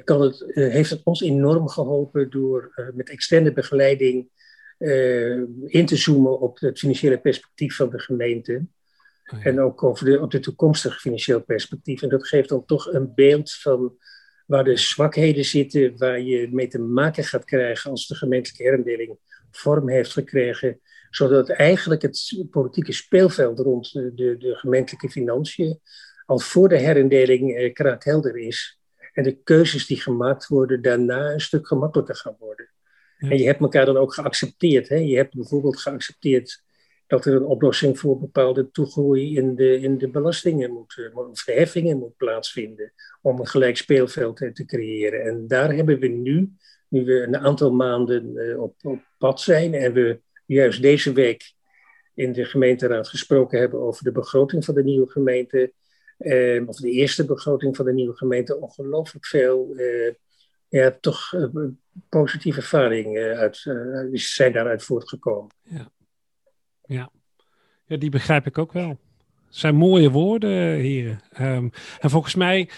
kan 0.04 0.22
het, 0.22 0.44
heeft 0.54 0.90
het 0.90 1.02
ons 1.04 1.22
enorm 1.22 1.68
geholpen 1.70 2.30
door 2.30 2.92
met 2.94 3.10
externe 3.10 3.54
begeleiding 3.54 4.30
uh, 4.78 5.42
in 5.66 5.86
te 5.86 5.96
zoomen 5.96 6.40
op 6.40 6.60
het 6.60 6.80
financiële 6.80 7.18
perspectief 7.18 7.76
van 7.76 7.90
de 7.90 8.00
gemeente. 8.00 8.66
Oh 9.34 9.46
en 9.46 9.60
ook 9.60 9.84
over 9.84 10.06
de, 10.06 10.22
op 10.22 10.32
de 10.32 10.40
toekomstige 10.40 11.00
financieel 11.00 11.42
perspectief. 11.42 12.02
En 12.02 12.10
dat 12.10 12.28
geeft 12.28 12.50
dan 12.50 12.66
toch 12.66 12.94
een 12.94 13.14
beeld 13.16 13.54
van 13.54 13.98
waar 14.46 14.64
de 14.64 14.78
zwakheden 14.78 15.46
zitten, 15.46 15.98
waar 15.98 16.20
je 16.20 16.48
mee 16.52 16.68
te 16.68 16.80
maken 16.80 17.24
gaat 17.24 17.46
krijgen 17.46 17.92
als 17.92 18.08
de 18.08 18.16
gemeentelijke 18.16 18.64
herindeling 18.64 19.18
vorm 19.52 19.90
heeft 19.90 20.12
gekregen, 20.12 20.80
zodat 21.10 21.50
eigenlijk 21.50 22.02
het 22.02 22.46
politieke 22.52 22.94
speelveld 22.94 23.60
rond 23.60 23.92
de, 23.94 24.14
de, 24.14 24.38
de 24.38 24.56
gemeentelijke 24.56 25.10
financiën 25.10 25.80
al 26.26 26.40
voor 26.40 26.70
de 26.70 26.78
herindeling 26.78 27.56
eh, 27.56 27.74
kraakhelder 27.74 28.38
is. 28.38 28.80
En 29.14 29.24
de 29.24 29.42
keuzes 29.44 29.88
die 29.88 30.02
gemaakt 30.02 30.48
worden 30.48 30.82
daarna 30.82 31.32
een 31.32 31.42
stuk 31.42 31.68
gemakkelijker 31.68 32.16
gaan 32.16 32.36
worden. 32.40 32.70
En 33.18 33.38
je 33.38 33.46
hebt 33.46 33.60
elkaar 33.60 33.86
dan 33.86 33.98
ook 33.98 34.14
geaccepteerd. 34.14 34.90
Hè? 34.90 34.96
Je 34.96 35.16
hebt 35.16 35.36
bijvoorbeeld 35.36 35.80
geaccepteerd 35.80 36.64
dat 37.08 37.26
er 37.26 37.34
een 37.34 37.46
oplossing 37.46 38.00
voor 38.00 38.20
bepaalde 38.20 38.72
toegroei 38.72 39.36
in 39.36 39.56
de, 39.56 39.80
in 39.80 39.98
de 39.98 40.10
belastingen 40.10 40.72
moet, 40.72 40.96
eh, 40.98 41.18
of 41.18 41.44
de 41.44 41.54
heffingen 41.54 41.98
moet 41.98 42.18
plaatsvinden. 42.18 42.94
Om 43.22 43.40
een 43.40 43.48
gelijk 43.48 43.78
speelveld 43.78 44.38
te 44.38 44.66
creëren. 44.66 45.22
En 45.22 45.48
daar 45.48 45.74
hebben 45.74 46.00
we 46.00 46.08
nu, 46.08 46.52
nu 46.88 47.06
we 47.06 47.22
een 47.22 47.38
aantal 47.38 47.72
maanden 47.72 48.38
eh, 48.38 48.62
op, 48.62 48.76
op 48.82 49.00
pad 49.18 49.42
zijn 49.42 49.74
en 49.74 49.94
we 49.94 50.22
juist 50.46 50.82
deze 50.82 51.14
week 51.14 51.56
in 52.14 52.34
de 52.34 52.46
gemeenteraad 52.46 53.08
gesproken 53.08 53.60
hebben 53.60 53.80
over 53.80 54.04
de 54.04 54.12
begroting 54.12 54.66
van 54.66 54.76
de 54.76 54.84
nieuwe 54.84 55.10
gemeente. 55.10 55.74
Eh, 56.18 56.68
of 56.68 56.76
de 56.76 56.92
eerste 56.92 57.26
begroting 57.26 57.76
van 57.76 57.86
de 57.86 57.94
nieuwe 57.94 58.16
gemeente, 58.16 58.60
ongelooflijk 58.60 59.26
veel 59.26 59.74
eh, 59.76 60.14
ja, 60.68 60.98
toch 61.02 61.34
uh, 61.34 61.66
positieve 62.10 62.60
ervaringen 62.60 63.32
uh, 63.32 63.40
uit, 63.40 63.64
uh, 63.66 64.10
zijn 64.14 64.52
daaruit 64.52 64.84
voortgekomen. 64.84 65.52
Ja. 65.64 65.92
ja. 66.82 67.10
Ja, 67.86 67.98
die 67.98 68.10
begrijp 68.10 68.46
ik 68.46 68.58
ook 68.58 68.72
wel. 68.72 69.00
Zijn 69.50 69.76
mooie 69.76 70.12
woorden, 70.12 70.50
heren. 70.80 71.22
Um, 71.40 71.72
en 72.00 72.10
volgens 72.10 72.36
mij 72.36 72.70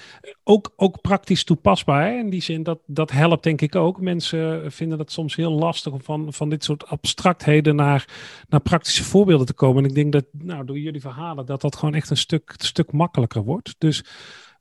ook, 0.44 0.74
ook 0.76 1.02
praktisch 1.02 1.44
toepasbaar. 1.44 2.18
In 2.18 2.30
die 2.30 2.42
zin, 2.42 2.64
dat, 2.64 2.80
dat 2.86 3.12
helpt 3.12 3.44
denk 3.44 3.62
ik 3.62 3.76
ook. 3.76 4.02
Mensen 4.02 4.72
vinden 4.72 5.00
het 5.00 5.12
soms 5.12 5.36
heel 5.36 5.52
lastig 5.52 5.94
om 5.94 6.02
van, 6.02 6.34
van 6.34 6.50
dit 6.50 6.64
soort 6.64 6.86
abstractheden 6.88 7.76
naar, 7.76 8.06
naar 8.48 8.60
praktische 8.60 9.04
voorbeelden 9.04 9.46
te 9.46 9.54
komen. 9.54 9.84
En 9.84 9.90
ik 9.90 9.96
denk 9.96 10.12
dat 10.12 10.26
nou, 10.32 10.66
door 10.66 10.80
jullie 10.80 11.02
verhalen 11.02 11.46
dat 11.46 11.62
dat 11.62 11.76
gewoon 11.76 11.96
echt 11.96 12.10
een 12.10 12.18
stuk, 12.18 12.54
stuk 12.58 12.92
makkelijker 12.92 13.44
wordt. 13.44 13.76
Dus 13.78 14.04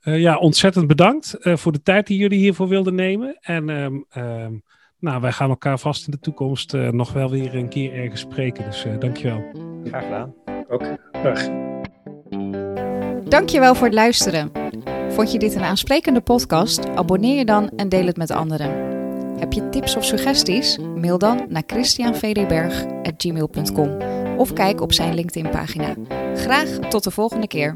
uh, 0.04 0.20
ja, 0.20 0.37
ontzettend 0.37 0.87
bedankt 0.87 1.37
uh, 1.40 1.56
voor 1.56 1.72
de 1.72 1.82
tijd 1.82 2.06
die 2.06 2.18
jullie 2.18 2.38
hiervoor 2.38 2.68
wilden 2.68 2.94
nemen. 2.94 3.38
En 3.40 3.68
um, 3.68 4.04
um, 4.16 4.62
nou, 4.98 5.20
wij 5.20 5.32
gaan 5.32 5.48
elkaar 5.48 5.78
vast 5.78 6.06
in 6.06 6.12
de 6.12 6.18
toekomst 6.18 6.74
uh, 6.74 6.88
nog 6.88 7.12
wel 7.12 7.30
weer 7.30 7.54
een 7.54 7.68
keer 7.68 7.92
ergens 7.92 8.20
spreken. 8.20 8.64
Dus 8.64 8.87
dankjewel. 8.98 9.44
Graag 9.84 10.02
gedaan. 10.02 10.34
Ook. 10.68 10.82
Dag. 11.22 11.48
Dankjewel 13.28 13.74
voor 13.74 13.87
het 13.87 13.94
luisteren. 13.94 14.50
Vond 15.08 15.32
je 15.32 15.38
dit 15.38 15.54
een 15.54 15.62
aansprekende 15.62 16.20
podcast? 16.20 16.88
Abonneer 16.88 17.37
je 17.37 17.44
dan 17.44 17.70
en 17.76 17.88
deel 17.88 18.06
het 18.06 18.16
met 18.16 18.30
anderen. 18.30 18.96
Heb 19.38 19.52
je 19.52 19.68
tips 19.68 19.96
of 19.96 20.04
suggesties? 20.04 20.78
Mail 20.78 21.18
dan 21.18 21.46
naar 21.48 21.62
christianvdberg.gmail.com 21.66 23.96
of 24.37 24.52
kijk 24.52 24.80
op 24.80 24.92
zijn 24.92 25.14
LinkedIn-pagina. 25.14 25.94
Graag 26.34 26.68
tot 26.68 27.04
de 27.04 27.11
volgende 27.11 27.46
keer. 27.46 27.74